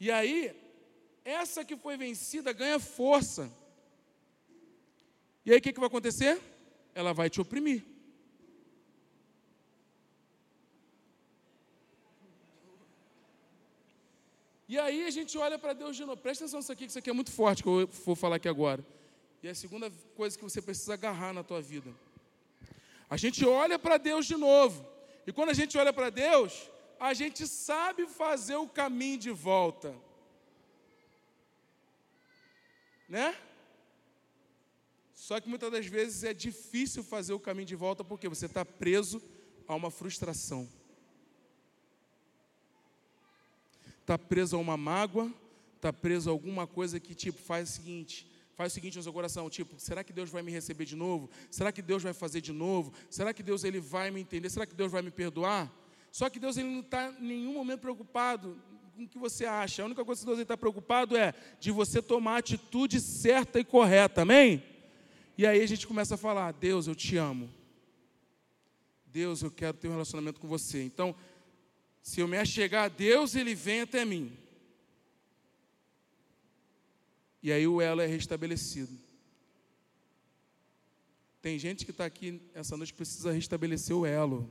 E 0.00 0.10
aí, 0.10 0.54
essa 1.24 1.64
que 1.64 1.76
foi 1.76 1.96
vencida 1.96 2.52
ganha 2.52 2.78
força. 2.78 3.50
E 5.44 5.50
aí 5.52 5.58
o 5.58 5.62
que, 5.62 5.72
que 5.72 5.80
vai 5.80 5.86
acontecer? 5.86 6.40
Ela 6.94 7.12
vai 7.12 7.28
te 7.30 7.40
oprimir. 7.40 7.82
E 14.66 14.78
aí 14.78 15.06
a 15.06 15.10
gente 15.10 15.36
olha 15.36 15.58
para 15.58 15.72
Deus 15.72 15.96
de 15.96 16.04
novo. 16.04 16.20
Presta 16.20 16.44
atenção 16.44 16.58
nisso 16.58 16.72
aqui, 16.72 16.84
que 16.84 16.90
isso 16.90 16.98
aqui 16.98 17.10
é 17.10 17.12
muito 17.12 17.30
forte 17.30 17.62
que 17.62 17.68
eu 17.68 17.86
vou 17.86 18.16
falar 18.16 18.36
aqui 18.36 18.48
agora. 18.48 18.84
E 19.42 19.48
é 19.48 19.50
a 19.50 19.54
segunda 19.54 19.90
coisa 20.16 20.36
que 20.36 20.42
você 20.42 20.60
precisa 20.60 20.94
agarrar 20.94 21.32
na 21.32 21.42
tua 21.42 21.60
vida. 21.60 21.94
A 23.08 23.16
gente 23.16 23.44
olha 23.44 23.78
para 23.78 23.98
Deus 23.98 24.26
de 24.26 24.36
novo. 24.36 24.86
E 25.26 25.32
quando 25.32 25.50
a 25.50 25.54
gente 25.54 25.76
olha 25.76 25.92
para 25.92 26.10
Deus, 26.10 26.70
a 26.98 27.12
gente 27.12 27.46
sabe 27.46 28.06
fazer 28.06 28.56
o 28.56 28.66
caminho 28.66 29.18
de 29.18 29.30
volta. 29.30 29.94
Né? 33.08 33.36
Só 35.14 35.40
que 35.40 35.48
muitas 35.48 35.70
das 35.70 35.86
vezes 35.86 36.24
é 36.24 36.34
difícil 36.34 37.02
fazer 37.02 37.32
o 37.32 37.40
caminho 37.40 37.66
de 37.66 37.76
volta 37.76 38.04
porque 38.04 38.28
você 38.28 38.46
está 38.46 38.64
preso 38.64 39.22
a 39.66 39.74
uma 39.74 39.90
frustração. 39.90 40.68
Está 44.00 44.18
preso 44.18 44.56
a 44.56 44.58
uma 44.58 44.76
mágoa, 44.76 45.32
está 45.76 45.92
preso 45.92 46.28
a 46.28 46.32
alguma 46.32 46.66
coisa 46.66 47.00
que 47.00 47.14
tipo 47.14 47.38
faz 47.40 47.70
o 47.70 47.72
seguinte, 47.72 48.26
faz 48.54 48.72
o 48.72 48.74
seguinte 48.74 48.98
no 48.98 49.02
seu 49.02 49.12
coração, 49.12 49.48
tipo, 49.48 49.80
será 49.80 50.04
que 50.04 50.12
Deus 50.12 50.28
vai 50.28 50.42
me 50.42 50.52
receber 50.52 50.84
de 50.84 50.94
novo? 50.94 51.30
Será 51.50 51.72
que 51.72 51.80
Deus 51.80 52.02
vai 52.02 52.12
fazer 52.12 52.40
de 52.42 52.52
novo? 52.52 52.92
Será 53.08 53.32
que 53.32 53.42
Deus 53.42 53.64
ele 53.64 53.80
vai 53.80 54.10
me 54.10 54.20
entender? 54.20 54.50
Será 54.50 54.66
que 54.66 54.74
Deus 54.74 54.92
vai 54.92 55.00
me 55.00 55.10
perdoar? 55.10 55.72
Só 56.12 56.28
que 56.28 56.38
Deus 56.38 56.56
ele 56.56 56.68
não 56.68 56.80
está 56.80 57.10
em 57.18 57.26
nenhum 57.26 57.54
momento 57.54 57.80
preocupado 57.80 58.60
com 58.94 59.04
o 59.04 59.08
que 59.08 59.18
você 59.18 59.44
acha. 59.44 59.82
A 59.82 59.86
única 59.86 60.04
coisa 60.04 60.20
que 60.20 60.26
Deus 60.26 60.38
está 60.38 60.56
preocupado 60.56 61.16
é 61.16 61.34
de 61.58 61.70
você 61.70 62.00
tomar 62.00 62.34
a 62.34 62.38
atitude 62.38 63.00
certa 63.00 63.58
e 63.58 63.64
correta, 63.64 64.22
amém? 64.22 64.62
E 65.36 65.46
aí 65.46 65.60
a 65.60 65.66
gente 65.66 65.86
começa 65.86 66.14
a 66.14 66.18
falar: 66.18 66.52
Deus, 66.52 66.86
eu 66.86 66.94
te 66.94 67.16
amo. 67.16 67.50
Deus, 69.06 69.42
eu 69.42 69.50
quero 69.50 69.76
ter 69.76 69.88
um 69.88 69.92
relacionamento 69.92 70.40
com 70.40 70.48
você. 70.48 70.82
Então, 70.82 71.14
se 72.02 72.20
eu 72.20 72.28
me 72.28 72.36
achegar 72.36 72.84
a 72.84 72.88
Deus, 72.88 73.34
Ele 73.34 73.54
vem 73.54 73.82
até 73.82 74.04
mim. 74.04 74.32
E 77.42 77.52
aí 77.52 77.66
o 77.66 77.80
elo 77.80 78.00
é 78.00 78.06
restabelecido. 78.06 78.96
Tem 81.42 81.58
gente 81.58 81.84
que 81.84 81.90
está 81.90 82.06
aqui 82.06 82.40
essa 82.54 82.76
noite 82.76 82.94
precisa 82.94 83.30
restabelecer 83.30 83.94
o 83.94 84.06
elo 84.06 84.50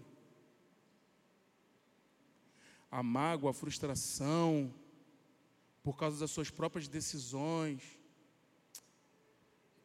a 2.94 3.02
mágoa, 3.02 3.50
a 3.50 3.54
frustração, 3.54 4.72
por 5.82 5.98
causa 5.98 6.20
das 6.20 6.30
suas 6.30 6.52
próprias 6.52 6.88
decisões. 6.88 7.82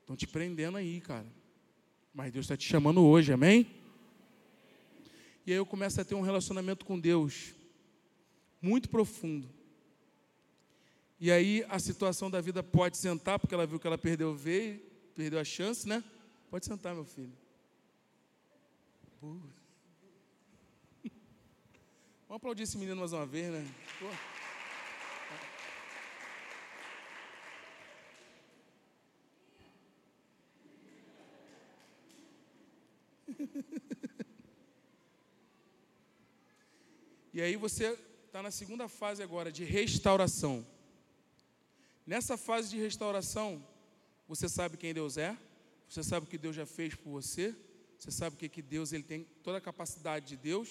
Estão 0.00 0.14
te 0.14 0.26
prendendo 0.26 0.76
aí, 0.76 1.00
cara. 1.00 1.26
Mas 2.12 2.30
Deus 2.30 2.44
está 2.44 2.54
te 2.54 2.68
chamando 2.68 3.02
hoje, 3.02 3.32
amém? 3.32 3.66
E 5.46 5.52
aí 5.52 5.56
eu 5.56 5.64
começo 5.64 5.98
a 5.98 6.04
ter 6.04 6.14
um 6.14 6.20
relacionamento 6.20 6.84
com 6.84 7.00
Deus 7.00 7.54
muito 8.60 8.90
profundo. 8.90 9.48
E 11.18 11.32
aí 11.32 11.64
a 11.70 11.78
situação 11.78 12.30
da 12.30 12.42
vida 12.42 12.62
pode 12.62 12.98
sentar, 12.98 13.38
porque 13.38 13.54
ela 13.54 13.66
viu 13.66 13.80
que 13.80 13.86
ela 13.86 13.96
perdeu 13.96 14.36
veio, 14.36 14.80
perdeu 15.14 15.40
a 15.40 15.44
chance, 15.44 15.88
né? 15.88 16.04
Pode 16.50 16.66
sentar, 16.66 16.94
meu 16.94 17.06
filho. 17.06 17.32
Putz. 19.18 19.67
Vamos 22.28 22.40
aplaudir 22.42 22.64
esse 22.64 22.76
menino 22.76 22.98
mais 22.98 23.14
uma 23.14 23.24
vez, 23.24 23.50
né? 23.50 23.66
E 37.32 37.40
aí 37.40 37.56
você 37.56 37.98
está 38.26 38.42
na 38.42 38.50
segunda 38.50 38.88
fase 38.88 39.22
agora 39.22 39.50
de 39.50 39.64
restauração. 39.64 40.66
Nessa 42.04 42.36
fase 42.36 42.68
de 42.68 42.76
restauração, 42.76 43.64
você 44.26 44.50
sabe 44.50 44.76
quem 44.76 44.92
Deus 44.92 45.16
é, 45.16 45.34
você 45.88 46.02
sabe 46.02 46.26
o 46.26 46.28
que 46.28 46.36
Deus 46.36 46.54
já 46.54 46.66
fez 46.66 46.94
por 46.94 47.10
você, 47.10 47.56
você 47.96 48.10
sabe 48.10 48.36
o 48.36 48.38
que, 48.38 48.50
que 48.50 48.60
Deus 48.60 48.92
ele 48.92 49.04
tem 49.04 49.24
toda 49.42 49.56
a 49.56 49.62
capacidade 49.62 50.26
de 50.26 50.36
Deus, 50.36 50.68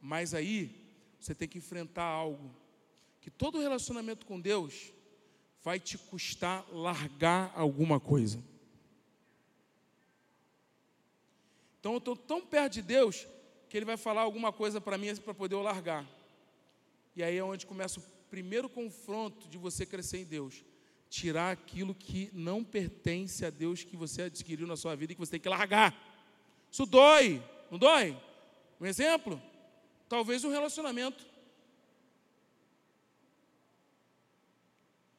mas 0.00 0.32
aí 0.32 0.85
você 1.26 1.34
tem 1.34 1.48
que 1.48 1.58
enfrentar 1.58 2.04
algo 2.04 2.54
que 3.20 3.30
todo 3.30 3.58
relacionamento 3.58 4.24
com 4.24 4.40
Deus 4.40 4.92
vai 5.60 5.80
te 5.80 5.98
custar 5.98 6.64
largar 6.70 7.52
alguma 7.56 7.98
coisa. 7.98 8.40
Então 11.80 11.94
eu 11.94 11.98
estou 11.98 12.16
tão 12.16 12.46
perto 12.46 12.74
de 12.74 12.82
Deus 12.82 13.26
que 13.68 13.76
Ele 13.76 13.84
vai 13.84 13.96
falar 13.96 14.20
alguma 14.20 14.52
coisa 14.52 14.80
para 14.80 14.96
mim 14.96 15.16
para 15.16 15.34
poder 15.34 15.56
eu 15.56 15.62
largar. 15.62 16.08
E 17.16 17.24
aí 17.24 17.36
é 17.36 17.42
onde 17.42 17.66
começa 17.66 17.98
o 17.98 18.02
primeiro 18.30 18.68
confronto 18.68 19.48
de 19.48 19.58
você 19.58 19.84
crescer 19.84 20.18
em 20.18 20.24
Deus. 20.24 20.64
Tirar 21.10 21.50
aquilo 21.50 21.92
que 21.92 22.30
não 22.32 22.62
pertence 22.62 23.44
a 23.44 23.50
Deus 23.50 23.82
que 23.82 23.96
você 23.96 24.22
adquiriu 24.22 24.68
na 24.68 24.76
sua 24.76 24.94
vida 24.94 25.12
e 25.12 25.16
que 25.16 25.20
você 25.20 25.32
tem 25.32 25.40
que 25.40 25.48
largar. 25.48 25.92
Isso 26.70 26.86
dói, 26.86 27.42
não 27.68 27.78
dói? 27.78 28.16
Um 28.80 28.86
exemplo? 28.86 29.42
Talvez 30.08 30.44
um 30.44 30.50
relacionamento. 30.50 31.26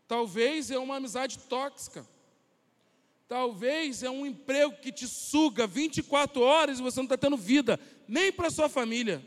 Talvez 0.08 0.72
é 0.72 0.80
uma 0.80 0.96
amizade 0.96 1.38
tóxica. 1.40 2.08
Talvez 3.28 4.04
é 4.04 4.10
um 4.10 4.26
emprego 4.26 4.78
que 4.78 4.92
te 4.92 5.06
suga 5.06 5.68
24 5.68 6.42
horas 6.42 6.80
e 6.80 6.82
você 6.82 6.98
não 7.00 7.06
está 7.06 7.18
tendo 7.18 7.36
vida, 7.36 7.78
nem 8.08 8.32
para 8.32 8.50
sua 8.50 8.70
família. 8.70 9.22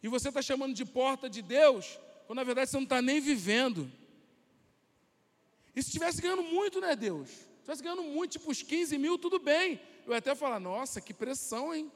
E 0.00 0.06
você 0.06 0.28
está 0.28 0.40
chamando 0.40 0.74
de 0.74 0.84
porta 0.84 1.28
de 1.28 1.42
Deus, 1.42 1.98
quando 2.26 2.36
na 2.38 2.44
verdade 2.44 2.70
você 2.70 2.76
não 2.76 2.84
está 2.84 3.02
nem 3.02 3.20
vivendo. 3.20 3.90
E 5.74 5.82
se 5.82 5.88
estivesse 5.88 6.22
ganhando 6.22 6.44
muito, 6.44 6.80
né, 6.80 6.94
Deus? 6.94 7.28
Se 7.28 7.60
estivesse 7.60 7.82
ganhando 7.82 8.04
muito, 8.04 8.32
tipo 8.32 8.50
os 8.50 8.62
15 8.62 8.96
mil, 8.98 9.18
tudo 9.18 9.40
bem. 9.40 9.80
Eu 10.06 10.14
até 10.14 10.36
falar, 10.36 10.60
nossa, 10.60 11.00
que 11.00 11.12
pressão, 11.12 11.74
hein? 11.74 11.90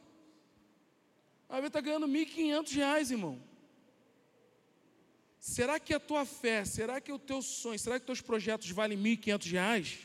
A 1.49 1.61
está 1.61 1.81
ganhando 1.81 2.09
1.500 2.09 2.75
reais, 2.75 3.11
irmão. 3.11 3.41
Será 5.39 5.79
que 5.79 5.95
a 5.95 6.01
tua 6.01 6.25
fé, 6.25 6.65
será 6.65 7.01
que 7.01 7.13
o 7.13 7.19
teu 7.19 7.41
sonho, 7.41 7.79
será 7.79 8.01
que 8.01 8.07
teus 8.07 8.21
projetos 8.21 8.69
valem 8.71 8.99
1.500 8.99 9.51
reais? 9.53 9.99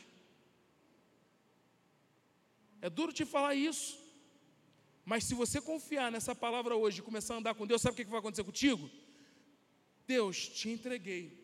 É 2.80 2.88
duro 2.88 3.12
te 3.12 3.24
falar 3.24 3.54
isso. 3.54 4.00
Mas 5.04 5.24
se 5.24 5.34
você 5.34 5.60
confiar 5.60 6.12
nessa 6.12 6.32
palavra 6.32 6.76
hoje 6.76 7.00
e 7.00 7.02
começar 7.02 7.34
a 7.34 7.38
andar 7.38 7.54
com 7.54 7.66
Deus, 7.66 7.82
sabe 7.82 7.94
o 7.94 8.04
que 8.04 8.10
vai 8.10 8.20
acontecer 8.20 8.44
contigo? 8.44 8.88
Deus, 10.06 10.48
te 10.48 10.68
entreguei 10.68 11.36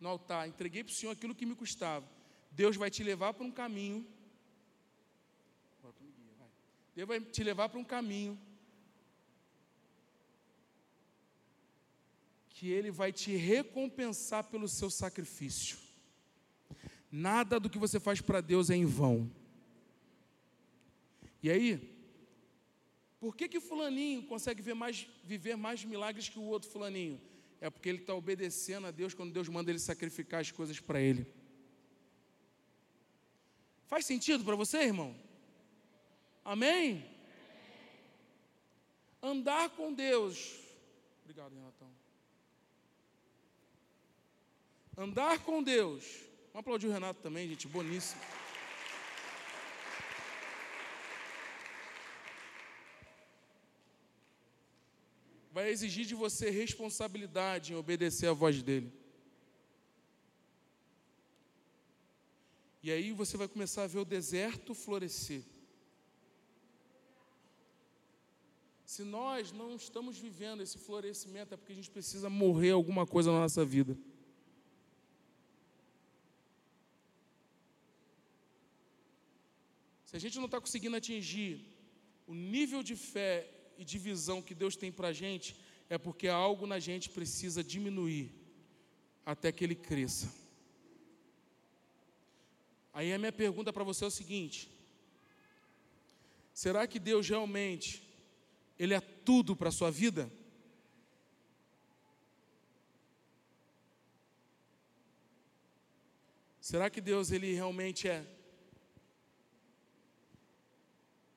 no 0.00 0.08
altar, 0.08 0.48
entreguei 0.48 0.82
para 0.82 0.90
o 0.90 0.94
Senhor 0.94 1.12
aquilo 1.12 1.34
que 1.34 1.46
me 1.46 1.54
custava. 1.54 2.08
Deus 2.50 2.76
vai 2.76 2.90
te 2.90 3.04
levar 3.04 3.32
para 3.32 3.44
um 3.44 3.50
caminho. 3.52 4.04
Deus 6.96 7.06
vai 7.06 7.20
te 7.20 7.44
levar 7.44 7.68
para 7.68 7.78
um 7.78 7.84
caminho 7.84 8.36
que 12.60 12.68
Ele 12.68 12.90
vai 12.90 13.10
te 13.10 13.34
recompensar 13.34 14.44
pelo 14.44 14.68
seu 14.68 14.90
sacrifício. 14.90 15.78
Nada 17.10 17.58
do 17.58 17.70
que 17.70 17.78
você 17.78 17.98
faz 17.98 18.20
para 18.20 18.42
Deus 18.42 18.68
é 18.68 18.76
em 18.76 18.84
vão. 18.84 19.30
E 21.42 21.50
aí, 21.50 21.70
por 23.18 23.34
que 23.34 23.48
que 23.48 23.60
fulaninho 23.60 24.24
consegue 24.24 24.60
ver 24.60 24.74
mais, 24.74 25.08
viver 25.24 25.56
mais 25.56 25.82
milagres 25.86 26.28
que 26.28 26.38
o 26.38 26.42
outro 26.42 26.68
fulaninho? 26.68 27.18
É 27.62 27.70
porque 27.70 27.88
ele 27.88 28.00
está 28.02 28.14
obedecendo 28.14 28.86
a 28.86 28.90
Deus 28.90 29.14
quando 29.14 29.32
Deus 29.32 29.48
manda 29.48 29.70
ele 29.70 29.78
sacrificar 29.78 30.42
as 30.42 30.50
coisas 30.50 30.78
para 30.78 31.00
ele. 31.00 31.26
Faz 33.86 34.04
sentido 34.04 34.44
para 34.44 34.54
você, 34.54 34.82
irmão? 34.82 35.16
Amém? 36.44 37.06
Andar 39.22 39.70
com 39.70 39.94
Deus. 39.94 40.60
Obrigado, 41.24 41.54
Renatão. 41.54 41.99
Andar 45.04 45.38
com 45.38 45.62
Deus. 45.62 46.04
Vamos 46.52 46.60
aplaudir 46.60 46.86
o 46.86 46.92
Renato 46.92 47.22
também, 47.22 47.48
gente, 47.48 47.66
boníssimo. 47.66 48.20
Vai 55.50 55.70
exigir 55.70 56.04
de 56.04 56.14
você 56.14 56.50
responsabilidade 56.50 57.72
em 57.72 57.76
obedecer 57.76 58.26
à 58.26 58.34
voz 58.34 58.62
dele. 58.62 58.92
E 62.82 62.92
aí 62.92 63.10
você 63.12 63.38
vai 63.38 63.48
começar 63.48 63.84
a 63.84 63.86
ver 63.86 64.00
o 64.00 64.04
deserto 64.04 64.74
florescer. 64.74 65.42
Se 68.84 69.02
nós 69.02 69.50
não 69.50 69.76
estamos 69.76 70.18
vivendo 70.18 70.62
esse 70.62 70.76
florescimento, 70.76 71.54
é 71.54 71.56
porque 71.56 71.72
a 71.72 71.76
gente 71.76 71.90
precisa 71.90 72.28
morrer 72.28 72.72
alguma 72.72 73.06
coisa 73.06 73.32
na 73.32 73.38
nossa 73.38 73.64
vida. 73.64 73.96
Se 80.10 80.16
a 80.16 80.18
gente 80.18 80.38
não 80.38 80.46
está 80.46 80.60
conseguindo 80.60 80.96
atingir 80.96 81.64
o 82.26 82.34
nível 82.34 82.82
de 82.82 82.96
fé 82.96 83.48
e 83.78 83.84
de 83.84 83.96
visão 83.96 84.42
que 84.42 84.56
Deus 84.56 84.74
tem 84.74 84.90
para 84.90 85.06
a 85.06 85.12
gente, 85.12 85.54
é 85.88 85.96
porque 85.96 86.26
algo 86.26 86.66
na 86.66 86.80
gente 86.80 87.08
precisa 87.08 87.62
diminuir 87.62 88.34
até 89.24 89.52
que 89.52 89.62
ele 89.62 89.76
cresça. 89.76 90.28
Aí 92.92 93.12
a 93.12 93.18
minha 93.18 93.30
pergunta 93.30 93.72
para 93.72 93.84
você 93.84 94.02
é 94.02 94.08
o 94.08 94.10
seguinte: 94.10 94.68
será 96.52 96.88
que 96.88 96.98
Deus 96.98 97.28
realmente 97.28 98.02
ele 98.76 98.94
é 98.94 99.00
tudo 99.00 99.54
para 99.54 99.68
a 99.68 99.72
sua 99.72 99.92
vida? 99.92 100.28
Será 106.60 106.90
que 106.90 107.00
Deus 107.00 107.30
ele 107.30 107.54
realmente 107.54 108.08
é 108.08 108.26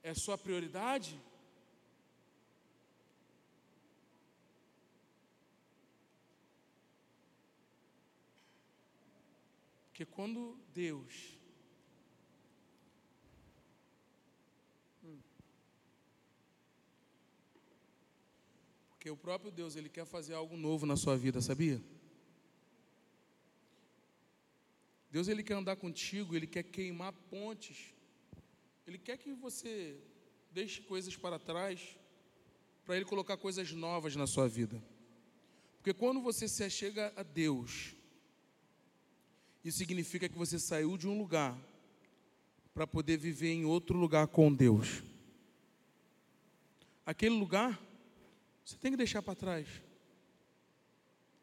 é 0.03 0.13
sua 0.13 0.37
prioridade? 0.37 1.19
Porque 9.87 10.05
quando 10.05 10.57
Deus 10.73 11.33
Porque 19.03 19.11
o 19.11 19.17
próprio 19.17 19.51
Deus, 19.51 19.75
ele 19.75 19.89
quer 19.89 20.05
fazer 20.05 20.33
algo 20.33 20.55
novo 20.55 20.85
na 20.85 20.95
sua 20.95 21.17
vida, 21.17 21.41
sabia? 21.41 21.83
Deus 25.11 25.27
ele 25.27 25.43
quer 25.43 25.55
andar 25.55 25.75
contigo, 25.75 26.33
ele 26.33 26.47
quer 26.47 26.63
queimar 26.63 27.11
pontes. 27.29 27.93
Ele 28.85 28.97
quer 28.97 29.17
que 29.17 29.33
você 29.33 29.97
deixe 30.51 30.81
coisas 30.81 31.15
para 31.15 31.39
trás 31.39 31.97
para 32.85 32.95
ele 32.95 33.05
colocar 33.05 33.37
coisas 33.37 33.71
novas 33.71 34.15
na 34.15 34.27
sua 34.27 34.47
vida. 34.47 34.83
Porque 35.77 35.93
quando 35.93 36.21
você 36.21 36.47
se 36.47 36.63
achega 36.63 37.13
a 37.15 37.23
Deus, 37.23 37.95
isso 39.63 39.77
significa 39.77 40.27
que 40.27 40.37
você 40.37 40.59
saiu 40.59 40.97
de 40.97 41.07
um 41.07 41.17
lugar 41.17 41.57
para 42.73 42.85
poder 42.85 43.17
viver 43.17 43.53
em 43.53 43.65
outro 43.65 43.97
lugar 43.97 44.27
com 44.27 44.53
Deus. 44.53 45.03
Aquele 47.05 47.35
lugar 47.35 47.79
você 48.65 48.77
tem 48.77 48.91
que 48.91 48.97
deixar 48.97 49.21
para 49.21 49.35
trás 49.35 49.67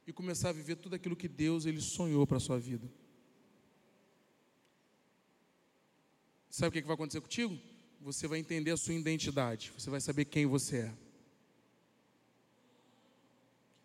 e 0.07 0.12
começar 0.12 0.49
a 0.49 0.53
viver 0.53 0.76
tudo 0.76 0.95
aquilo 0.97 1.14
que 1.14 1.28
Deus 1.28 1.66
ele 1.66 1.80
sonhou 1.80 2.26
para 2.26 2.38
a 2.38 2.41
sua 2.41 2.59
vida. 2.59 2.91
Sabe 6.51 6.68
o 6.68 6.82
que 6.82 6.86
vai 6.86 6.94
acontecer 6.94 7.20
contigo? 7.20 7.57
Você 8.01 8.26
vai 8.26 8.38
entender 8.38 8.72
a 8.72 8.76
sua 8.76 8.94
identidade, 8.94 9.72
você 9.76 9.88
vai 9.88 10.01
saber 10.01 10.24
quem 10.24 10.46
você 10.46 10.78
é. 10.78 10.94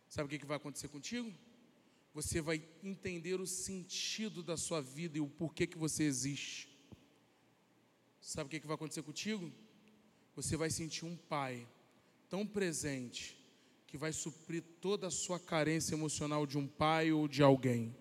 Sabe 0.09 0.33
o 0.33 0.39
que 0.39 0.45
vai 0.45 0.57
acontecer 0.57 0.87
contigo? 0.87 1.31
Você 2.13 2.39
vai 2.39 2.63
entender 2.81 3.39
o 3.41 3.45
sentido 3.45 4.41
da 4.41 4.55
sua 4.55 4.81
vida 4.81 5.17
e 5.17 5.21
o 5.21 5.27
porquê 5.27 5.67
que 5.67 5.77
você 5.77 6.03
existe. 6.03 6.69
Sabe 8.21 8.47
o 8.47 8.59
que 8.59 8.65
vai 8.65 8.75
acontecer 8.75 9.03
contigo? 9.03 9.51
Você 10.35 10.57
vai 10.57 10.69
sentir 10.69 11.05
um 11.05 11.15
pai 11.15 11.67
tão 12.29 12.47
presente 12.47 13.37
que 13.85 13.97
vai 13.97 14.11
suprir 14.11 14.63
toda 14.81 15.07
a 15.07 15.11
sua 15.11 15.39
carência 15.39 15.93
emocional 15.93 16.47
de 16.47 16.57
um 16.57 16.65
pai 16.65 17.11
ou 17.11 17.27
de 17.27 17.43
alguém. 17.43 17.95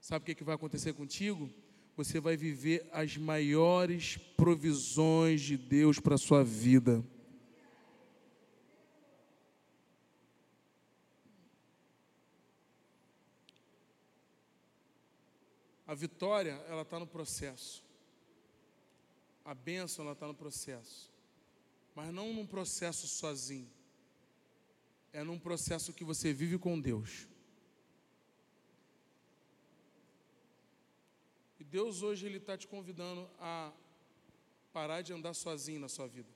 Sabe 0.00 0.30
o 0.30 0.34
que, 0.34 0.44
vai 0.44 0.54
acontecer 0.54 0.92
contigo? 0.92 1.48
Você 1.96 2.20
vai 2.20 2.36
viver 2.36 2.88
as 2.92 3.16
maiores 3.16 4.16
provisões 4.36 5.40
de 5.40 5.56
Deus 5.56 5.98
para 5.98 6.14
a 6.14 6.18
sua 6.18 6.42
vida. 6.42 7.04
A 15.86 15.94
vitória, 15.94 16.52
ela 16.68 16.82
está 16.82 16.98
no 16.98 17.06
processo. 17.06 17.84
A 19.44 19.54
bênção, 19.54 20.04
ela 20.04 20.12
está 20.12 20.26
no 20.26 20.34
processo 20.34 21.10
mas 21.94 22.12
não 22.14 22.32
num 22.32 22.46
processo 22.46 23.06
sozinho. 23.06 23.70
É 25.12 25.22
num 25.22 25.38
processo 25.38 25.92
que 25.92 26.04
você 26.04 26.32
vive 26.32 26.58
com 26.58 26.80
Deus. 26.80 27.26
Deus 31.70 32.02
hoje 32.02 32.26
Ele 32.26 32.38
está 32.38 32.56
te 32.58 32.66
convidando 32.66 33.30
a 33.38 33.72
parar 34.72 35.02
de 35.02 35.12
andar 35.12 35.34
sozinho 35.34 35.80
na 35.80 35.88
sua 35.88 36.06
vida. 36.06 36.28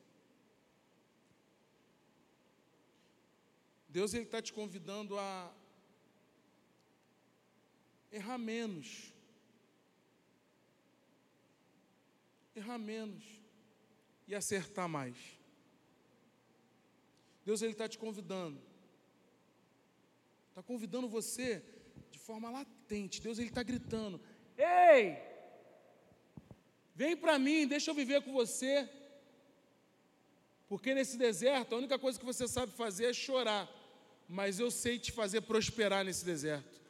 Deus 3.88 4.14
Ele 4.14 4.24
está 4.24 4.40
te 4.40 4.52
convidando 4.52 5.18
a 5.18 5.52
errar 8.10 8.38
menos. 8.38 9.12
Errar 12.54 12.78
menos 12.78 13.24
e 14.28 14.34
acertar 14.34 14.88
mais. 14.88 15.16
Deus 17.44 17.60
ele 17.60 17.72
está 17.72 17.88
te 17.88 17.98
convidando. 17.98 18.60
Está 20.48 20.62
convidando 20.62 21.08
você 21.08 21.62
de 22.10 22.18
forma 22.18 22.48
latente. 22.50 23.20
Deus 23.20 23.38
ele 23.38 23.48
está 23.48 23.62
gritando: 23.62 24.20
Ei! 24.56 25.18
Vem 26.94 27.16
para 27.16 27.38
mim, 27.38 27.66
deixa 27.66 27.90
eu 27.90 27.94
viver 27.94 28.22
com 28.22 28.32
você. 28.32 28.88
Porque 30.68 30.94
nesse 30.94 31.16
deserto 31.16 31.74
a 31.74 31.78
única 31.78 31.98
coisa 31.98 32.18
que 32.18 32.24
você 32.24 32.46
sabe 32.46 32.72
fazer 32.72 33.06
é 33.06 33.12
chorar. 33.12 33.68
Mas 34.28 34.58
eu 34.58 34.70
sei 34.70 34.98
te 34.98 35.12
fazer 35.12 35.40
prosperar 35.42 36.04
nesse 36.04 36.24
deserto. 36.24 36.80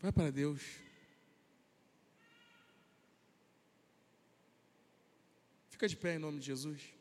Vai 0.00 0.12
para 0.12 0.30
Deus. 0.30 0.62
Fica 5.68 5.86
de 5.86 5.96
pé 5.96 6.14
em 6.14 6.18
nome 6.18 6.40
de 6.40 6.46
Jesus. 6.46 6.97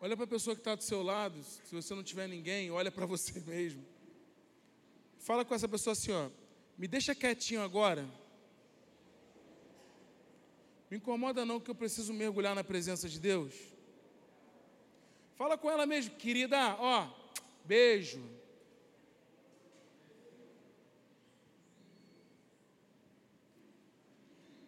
Olha 0.00 0.16
para 0.16 0.24
a 0.24 0.28
pessoa 0.28 0.54
que 0.54 0.60
está 0.60 0.74
do 0.76 0.82
seu 0.82 1.02
lado, 1.02 1.42
se 1.42 1.74
você 1.74 1.92
não 1.94 2.04
tiver 2.04 2.28
ninguém, 2.28 2.70
olha 2.70 2.90
para 2.90 3.04
você 3.14 3.40
mesmo. 3.40 3.84
Fala 5.18 5.44
com 5.44 5.54
essa 5.54 5.68
pessoa 5.68 5.92
assim, 5.92 6.12
ó, 6.12 6.30
me 6.76 6.86
deixa 6.86 7.14
quietinho 7.14 7.60
agora. 7.60 8.08
Me 10.88 10.96
incomoda 10.96 11.44
não 11.44 11.60
que 11.60 11.70
eu 11.70 11.74
preciso 11.74 12.14
mergulhar 12.14 12.54
na 12.54 12.62
presença 12.62 13.08
de 13.08 13.18
Deus. 13.18 13.52
Fala 15.36 15.58
com 15.58 15.70
ela 15.70 15.84
mesmo, 15.84 16.14
querida, 16.16 16.76
ó, 16.78 17.08
beijo. 17.64 18.22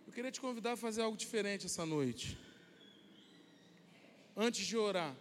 Eu 0.06 0.12
queria 0.12 0.32
te 0.32 0.40
convidar 0.40 0.72
a 0.72 0.76
fazer 0.76 1.02
algo 1.02 1.16
diferente 1.16 1.66
essa 1.66 1.86
noite. 1.86 2.36
Antes 4.42 4.66
de 4.66 4.74
orar, 4.74 5.14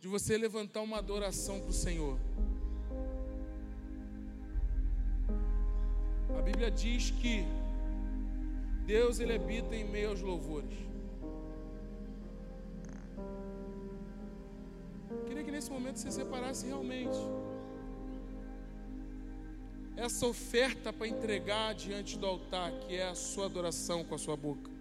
de 0.00 0.08
você 0.08 0.38
levantar 0.38 0.80
uma 0.80 0.96
adoração 0.96 1.60
para 1.60 1.68
o 1.68 1.72
Senhor. 1.74 2.18
A 6.38 6.40
Bíblia 6.40 6.70
diz 6.70 7.10
que 7.10 7.44
Deus 8.86 9.20
ele 9.20 9.34
habita 9.34 9.76
em 9.76 9.84
meio 9.84 10.08
aos 10.08 10.22
louvores. 10.22 10.78
Queria 15.26 15.44
que 15.44 15.50
nesse 15.50 15.70
momento 15.70 15.98
você 15.98 16.10
separasse 16.10 16.64
realmente 16.64 17.18
essa 19.98 20.26
oferta 20.26 20.94
para 20.94 21.06
entregar 21.06 21.74
diante 21.74 22.16
do 22.16 22.26
altar, 22.26 22.72
que 22.80 22.96
é 22.96 23.06
a 23.06 23.14
sua 23.14 23.44
adoração 23.44 24.02
com 24.02 24.14
a 24.14 24.18
sua 24.18 24.34
boca. 24.34 24.71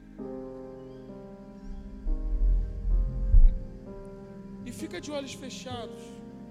Fica 4.82 5.00
de 5.00 5.12
olhos 5.12 5.34
fechados 5.34 6.02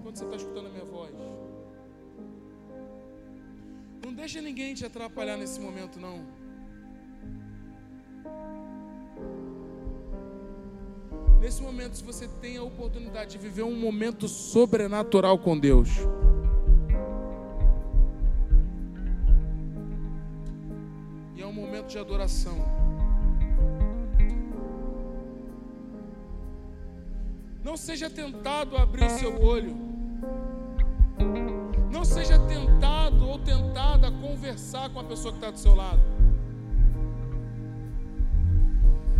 quando 0.03 0.17
você 0.17 0.25
está 0.25 0.37
escutando 0.37 0.67
a 0.67 0.71
minha 0.71 0.85
voz. 0.85 1.13
Não 4.05 4.13
deixa 4.15 4.41
ninguém 4.41 4.73
te 4.73 4.85
atrapalhar 4.87 5.37
nesse 5.37 5.59
momento, 5.61 5.99
não. 5.99 6.17
Nesse 11.41 11.61
momento, 11.61 11.97
se 11.97 12.05
você 12.05 12.29
tem 12.45 12.57
a 12.57 12.63
oportunidade 12.63 13.33
de 13.33 13.39
viver 13.39 13.65
um 13.65 13.77
momento 13.87 14.29
sobrenatural 14.29 15.37
com 15.39 15.59
Deus, 15.59 15.89
e 21.35 21.43
é 21.43 21.47
um 21.47 21.53
momento 21.53 21.89
de 21.89 21.99
adoração. 21.99 22.59
Não 27.71 27.77
seja 27.77 28.11
tentado 28.11 28.77
a 28.77 28.83
abrir 28.83 29.05
o 29.05 29.11
seu 29.11 29.41
olho. 29.41 29.77
Não 31.89 32.05
seja 32.05 32.37
tentado 32.37 33.29
ou 33.29 33.39
tentada 33.39 34.09
a 34.09 34.11
conversar 34.11 34.91
com 34.91 34.99
a 34.99 35.05
pessoa 35.05 35.31
que 35.31 35.39
está 35.39 35.53
do 35.53 35.59
seu 35.61 35.77
lado. 35.77 36.01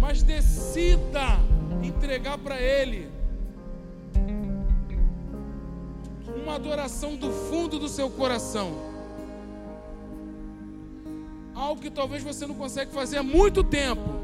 Mas 0.01 0.25
decida 0.25 1.39
entregar 1.81 2.39
para 2.39 2.61
Ele 2.61 3.09
uma 6.43 6.57
adoração 6.57 7.15
do 7.15 7.31
fundo 7.31 7.79
do 7.79 7.89
seu 7.89 8.11
coração. 8.11 8.73
Algo 11.55 11.81
que 11.81 11.89
talvez 11.89 12.25
você 12.25 12.49
não 12.49 12.57
consegue 12.57 12.91
fazer 12.91 13.19
há 13.19 13.23
muito 13.23 13.63
tempo. 13.63 14.20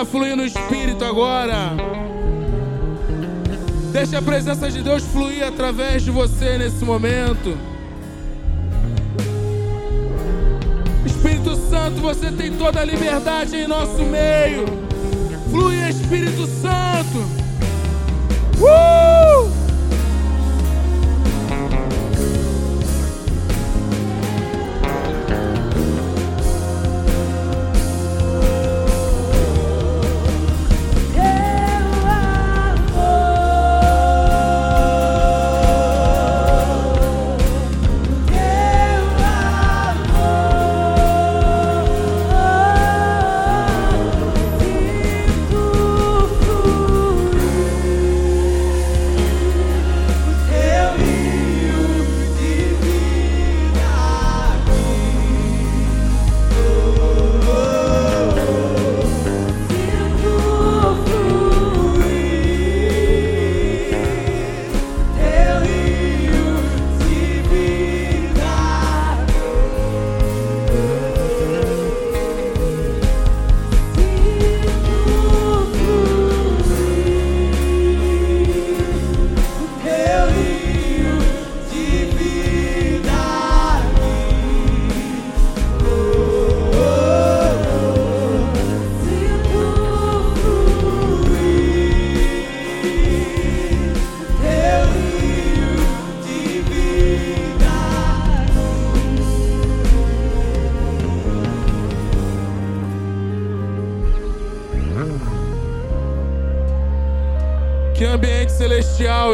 A 0.00 0.04
fluir 0.04 0.36
no 0.36 0.44
Espírito 0.44 1.04
agora? 1.04 1.72
Deixe 3.92 4.16
a 4.16 4.22
presença 4.22 4.70
de 4.70 4.82
Deus 4.82 5.04
fluir 5.04 5.46
através 5.46 6.02
de 6.02 6.10
você 6.10 6.58
nesse 6.58 6.84
momento. 6.84 7.56
Espírito 11.06 11.56
Santo, 11.70 12.00
você 12.00 12.32
tem 12.32 12.52
toda 12.52 12.80
a 12.80 12.84
liberdade 12.84 13.56
em 13.56 13.68
nosso 13.68 14.02
meio. 14.02 14.64
Flui, 15.50 15.76
Espírito 15.88 16.46
Santo. 16.46 17.18
Uh! 18.60 19.23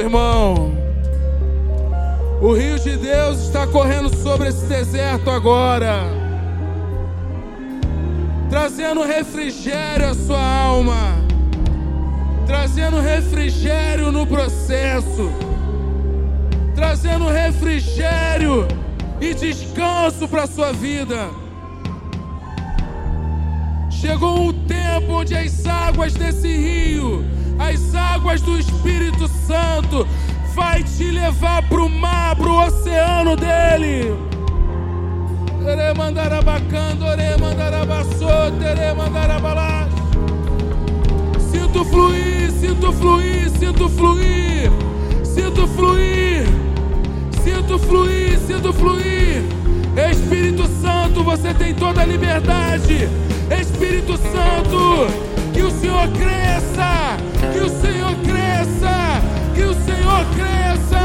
Irmão. 0.01 0.73
O 2.41 2.55
rio 2.55 2.79
de 2.79 2.97
Deus 2.97 3.39
está 3.41 3.67
correndo 3.67 4.15
sobre 4.17 4.49
esse 4.49 4.65
deserto 4.65 5.29
agora, 5.29 6.05
trazendo 8.49 9.03
refrigério 9.03 10.09
à 10.09 10.15
sua 10.15 10.43
alma, 10.43 11.17
trazendo 12.47 12.99
refrigério 12.99 14.11
no 14.11 14.27
processo, 14.27 15.31
trazendo 16.75 17.29
refrigério 17.29 18.67
e 19.21 19.35
descanso 19.35 20.27
para 20.27 20.45
a 20.45 20.47
sua 20.47 20.73
vida. 20.73 21.29
Chegou 23.91 24.49
um 24.49 24.53
tempo 24.67 25.13
onde 25.13 25.37
as 25.37 25.67
águas 25.67 26.15
desse 26.15 26.49
rio 26.49 27.23
as 27.61 27.95
águas 27.95 28.41
do 28.41 28.59
Espírito 28.59 29.29
Santo 29.29 29.40
vai 30.55 30.83
te 30.83 31.11
levar 31.11 31.63
para 31.69 31.83
o 31.83 31.89
mar, 31.89 32.37
para 32.37 32.49
o 32.49 32.67
oceano 32.67 33.37
dele. 33.37 34.15
Sinto 41.51 41.85
fluir, 41.85 42.51
sinto 42.53 42.93
fluir, 42.93 43.51
sinto 43.51 43.89
fluir, 43.89 44.71
sinto 45.25 45.67
fluir, 45.67 46.47
sinto 47.45 47.79
fluir, 47.79 48.39
sinto 48.39 48.73
fluir. 48.73 49.43
Espírito 50.11 50.67
Santo, 50.81 51.23
você 51.23 51.53
tem 51.55 51.75
toda 51.75 52.03
a 52.03 52.05
liberdade. 52.05 53.09
Espírito 53.61 54.17
Santo, 54.17 55.07
que 55.53 55.63
o 55.63 55.71
Senhor 55.71 56.09
cresça, 56.09 57.17
que 57.53 57.59
o 57.59 57.69
Senhor 57.69 58.15
cresça, 58.25 59.00
cresça. 60.35 61.05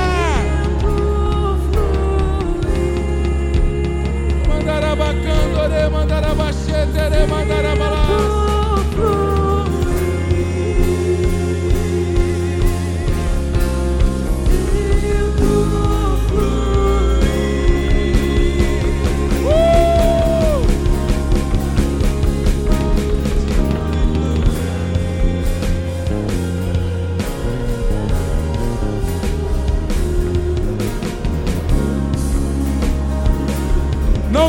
Mandarabacandore, 4.47 5.89
mandarabachere, 5.89 7.28
mandarabalás. 7.28 8.45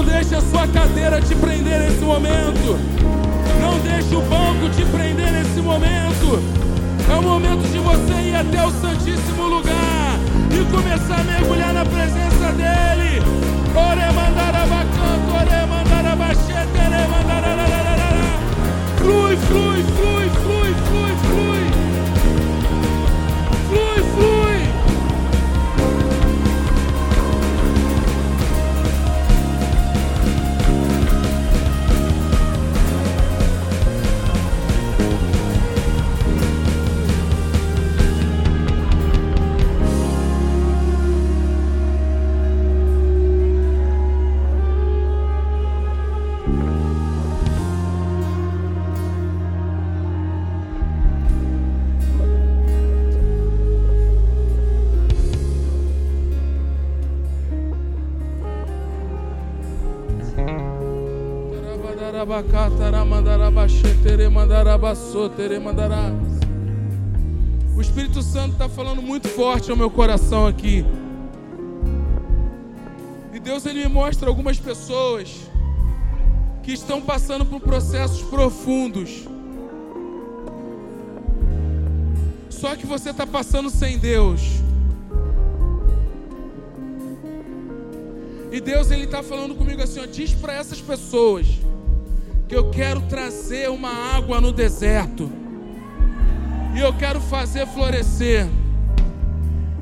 Deixe 0.06 0.34
a 0.34 0.40
sua 0.40 0.66
cadeira 0.68 1.20
te 1.20 1.34
prender 1.34 1.80
nesse 1.80 2.04
momento. 2.04 2.78
Não 3.60 3.78
deixe 3.80 4.14
o 4.14 4.20
banco 4.22 4.70
te 4.70 4.84
prender 4.84 5.32
nesse 5.32 5.60
momento. 5.60 6.42
É 7.10 7.14
o 7.14 7.22
momento 7.22 7.62
de 7.70 7.78
você 7.78 8.14
ir 8.28 8.34
até 8.34 8.64
o 8.64 8.70
Santíssimo 8.70 9.46
Lugar 9.48 10.18
e 10.50 10.64
começar 10.70 11.20
a 11.20 11.24
mergulhar 11.24 11.72
na 11.72 11.84
presença 11.84 12.52
dEle. 12.56 13.22
Ore 13.74 14.12
mandarabacanto, 14.12 15.28
ore 15.34 15.66
mandarabachete, 15.66 16.76
ore 16.84 17.08
mandararararara. 17.10 18.26
Flui, 18.98 19.36
flui, 19.36 19.82
flui, 19.96 20.30
flui, 20.30 20.74
flui, 20.86 21.12
flui. 21.26 21.26
Flui, 21.26 21.55
O 67.74 67.80
Espírito 67.80 68.22
Santo 68.22 68.52
está 68.52 68.68
falando 68.68 69.00
muito 69.00 69.26
forte 69.26 69.70
ao 69.70 69.76
meu 69.76 69.90
coração 69.90 70.46
aqui. 70.46 70.84
E 73.32 73.40
Deus 73.40 73.64
ele 73.64 73.84
me 73.84 73.88
mostra 73.88 74.28
algumas 74.28 74.58
pessoas 74.58 75.34
que 76.62 76.72
estão 76.72 77.00
passando 77.00 77.46
por 77.46 77.60
processos 77.60 78.22
profundos. 78.22 79.26
Só 82.50 82.76
que 82.76 82.84
você 82.84 83.10
está 83.10 83.26
passando 83.26 83.70
sem 83.70 83.98
Deus. 83.98 84.42
E 88.52 88.60
Deus 88.60 88.90
ele 88.90 89.04
está 89.04 89.22
falando 89.22 89.54
comigo 89.54 89.82
assim, 89.82 90.00
ó, 90.00 90.06
diz 90.06 90.34
para 90.34 90.52
essas 90.52 90.80
pessoas 90.80 91.46
que 92.48 92.54
eu 92.54 92.70
quero 92.70 93.00
trazer 93.02 93.68
uma 93.70 93.90
água 94.16 94.40
no 94.40 94.52
deserto. 94.52 95.30
E 96.74 96.80
eu 96.80 96.92
quero 96.92 97.20
fazer 97.20 97.66
florescer. 97.66 98.46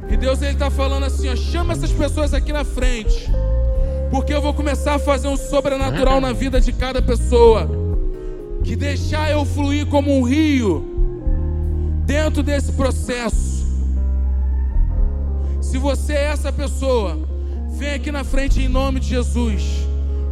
E 0.09 0.17
Deus 0.17 0.41
ele 0.43 0.53
está 0.53 0.71
falando 0.71 1.05
assim: 1.05 1.29
ó, 1.29 1.37
chama 1.37 1.73
essas 1.73 1.93
pessoas 1.93 2.33
aqui 2.33 2.53
na 2.53 2.65
frente, 2.65 3.31
porque 4.11 4.33
eu 4.33 4.41
vou 4.41 4.55
começar 4.55 4.95
a 4.95 4.99
fazer 4.99 5.29
um 5.29 5.37
sobrenatural 5.37 6.21
na 6.21 6.33
vida 6.33 6.61
de 6.61 6.73
cada 6.73 7.03
pessoa, 7.03 7.69
que 8.63 8.77
deixar 8.77 9.31
eu 9.31 9.45
fluir 9.45 9.87
como 9.87 10.17
um 10.17 10.23
rio 10.23 10.85
dentro 12.07 12.43
desse 12.43 12.73
processo. 12.73 13.65
Se 15.61 15.79
você 15.79 16.13
é 16.13 16.25
essa 16.27 16.53
pessoa, 16.53 17.19
vem 17.71 17.95
aqui 17.95 18.13
na 18.13 18.23
frente 18.23 18.61
em 18.61 18.69
nome 18.69 19.01
de 19.01 19.09
Jesus, 19.09 19.87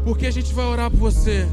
porque 0.04 0.26
a 0.26 0.30
gente 0.30 0.54
vai 0.54 0.66
orar 0.66 0.90
por 0.90 1.00
você. 1.00 1.48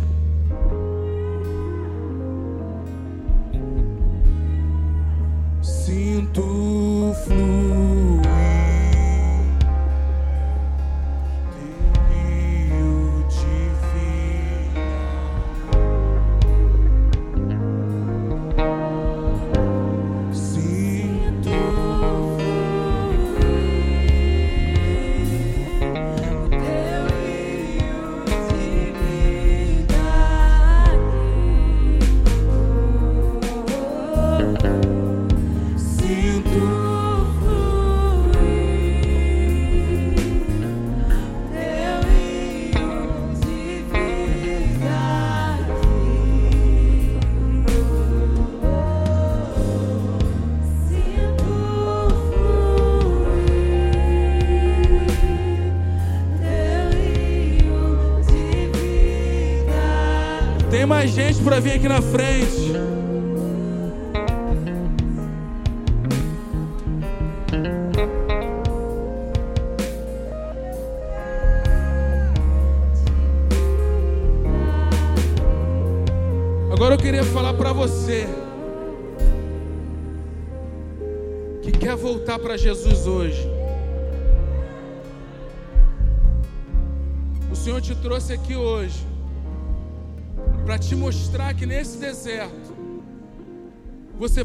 Sinto 5.90 7.16
fluir. 7.26 8.49
Vir 61.60 61.74
aqui 61.74 61.88
na 61.88 62.01
frente. 62.01 62.29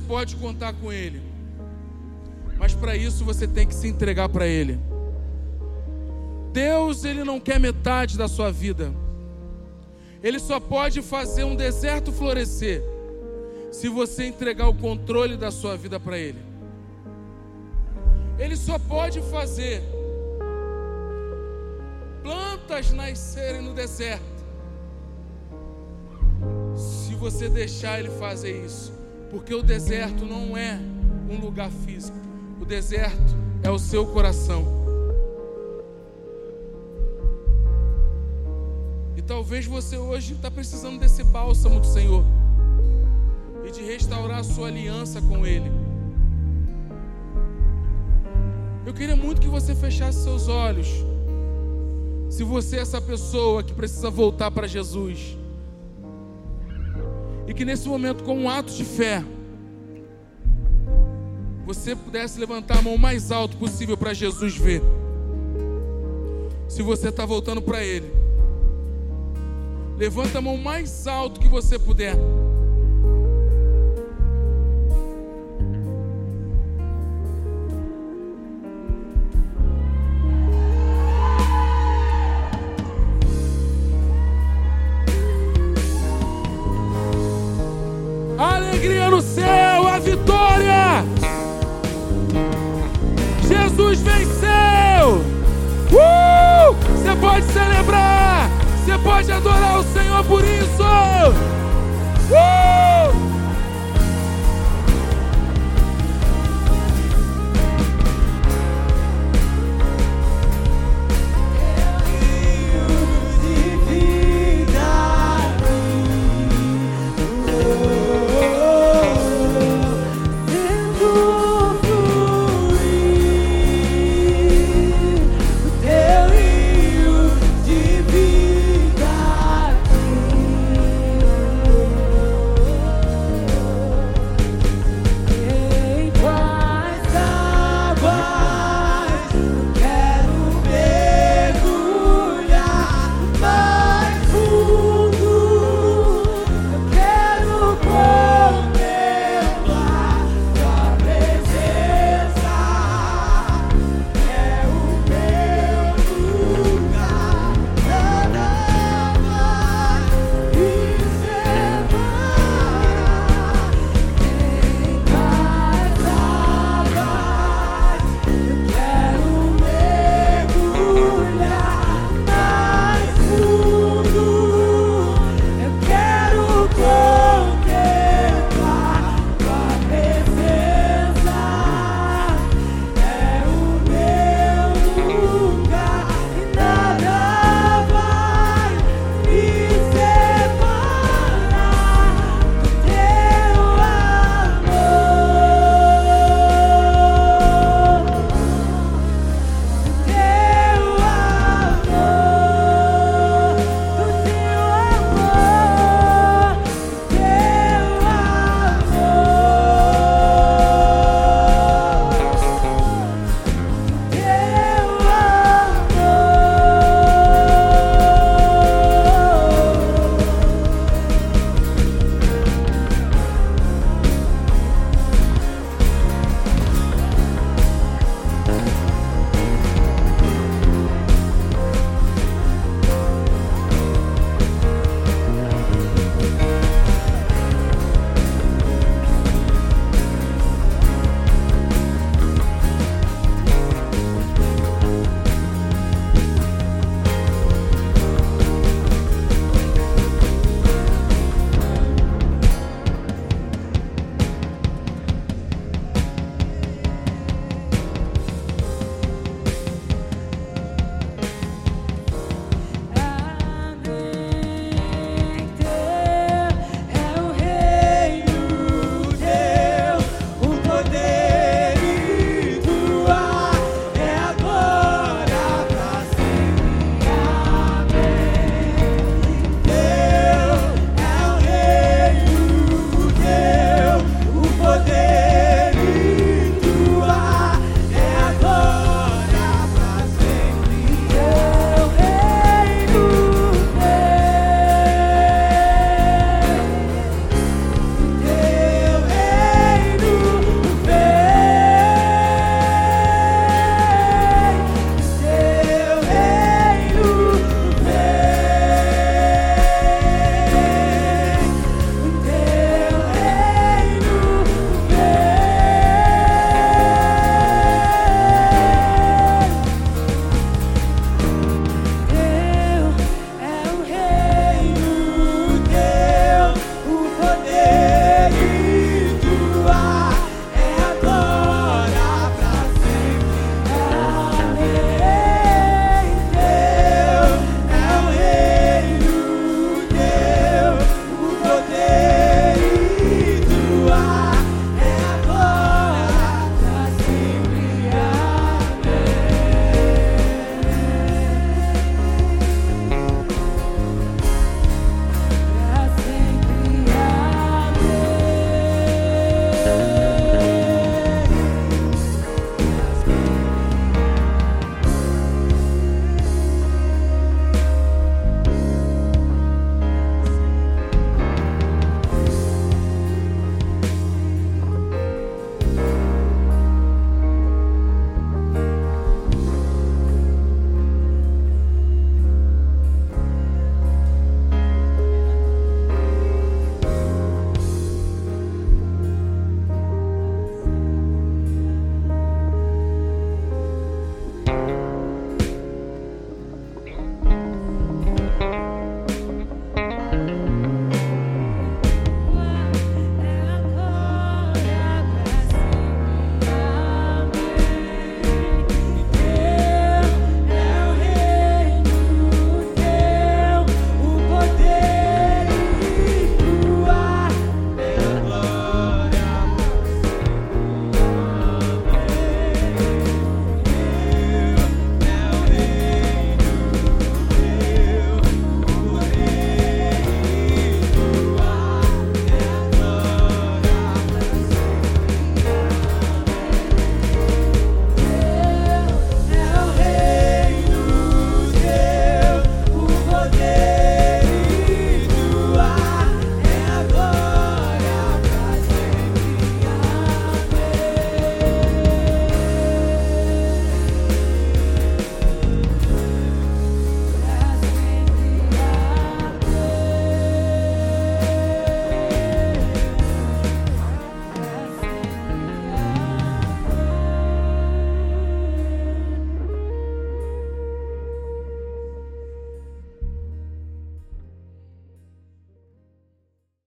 Pode 0.06 0.36
contar 0.36 0.72
com 0.74 0.92
Ele. 0.92 1.22
Mas 2.56 2.74
para 2.74 2.96
isso 2.96 3.24
você 3.24 3.46
tem 3.46 3.66
que 3.66 3.74
se 3.74 3.88
entregar 3.88 4.28
para 4.28 4.46
Ele. 4.46 4.78
Deus, 6.52 7.04
Ele 7.04 7.24
não 7.24 7.40
quer 7.40 7.58
metade 7.58 8.16
da 8.16 8.28
sua 8.28 8.52
vida. 8.52 8.92
Ele 10.22 10.38
só 10.38 10.58
pode 10.60 11.02
fazer 11.02 11.44
um 11.44 11.56
deserto 11.56 12.12
florescer 12.12 12.82
se 13.70 13.88
você 13.88 14.26
entregar 14.26 14.68
o 14.68 14.74
controle 14.74 15.36
da 15.36 15.50
sua 15.50 15.76
vida 15.76 15.98
para 15.98 16.16
Ele. 16.16 16.38
Ele 18.38 18.56
só 18.56 18.78
pode 18.78 19.20
fazer 19.22 19.82
plantas 22.22 22.90
nascerem 22.92 23.60
no 23.60 23.74
deserto 23.74 24.34
se 26.76 27.14
você 27.14 27.48
deixar 27.48 28.00
Ele 28.00 28.10
fazer 28.10 28.64
isso, 28.64 28.92
porque 29.34 29.52
o 29.52 29.64
deserto 29.64 30.24
não 30.24 30.56
é 30.56 30.78
um 31.28 31.40
lugar 31.40 31.68
físico, 31.68 32.16
o 32.60 32.64
deserto 32.64 33.34
é 33.64 33.68
o 33.68 33.80
seu 33.80 34.06
coração. 34.06 34.64
E 39.16 39.22
talvez 39.22 39.66
você 39.66 39.98
hoje 39.98 40.34
está 40.34 40.52
precisando 40.52 41.00
desse 41.00 41.24
bálsamo 41.24 41.80
do 41.80 41.86
Senhor 41.86 42.24
e 43.66 43.72
de 43.72 43.82
restaurar 43.82 44.38
a 44.38 44.44
sua 44.44 44.68
aliança 44.68 45.20
com 45.20 45.44
Ele. 45.44 45.68
Eu 48.86 48.94
queria 48.94 49.16
muito 49.16 49.40
que 49.40 49.48
você 49.48 49.74
fechasse 49.74 50.22
seus 50.22 50.46
olhos. 50.46 50.86
Se 52.30 52.44
você 52.44 52.76
é 52.76 52.80
essa 52.82 53.00
pessoa 53.00 53.64
que 53.64 53.74
precisa 53.74 54.08
voltar 54.10 54.52
para 54.52 54.68
Jesus, 54.68 55.36
e 57.46 57.54
que 57.54 57.64
nesse 57.64 57.88
momento, 57.88 58.24
com 58.24 58.38
um 58.38 58.48
ato 58.48 58.72
de 58.72 58.84
fé, 58.84 59.24
você 61.66 61.96
pudesse 61.96 62.38
levantar 62.38 62.78
a 62.78 62.82
mão 62.82 62.96
mais 62.98 63.30
alto 63.30 63.56
possível 63.56 63.96
para 63.96 64.12
Jesus 64.12 64.56
ver. 64.56 64.82
Se 66.68 66.82
você 66.82 67.08
está 67.08 67.24
voltando 67.24 67.62
para 67.62 67.82
Ele, 67.82 68.10
levanta 69.96 70.38
a 70.38 70.40
mão 70.40 70.56
mais 70.56 71.06
alto 71.06 71.40
que 71.40 71.48
você 71.48 71.78
puder. 71.78 72.16
pode 99.04 99.30
adorar 99.30 99.78
o 99.78 99.84
Senhor 99.84 100.24
por 100.24 100.42
isso. 100.42 100.82
Uh! 102.30 102.63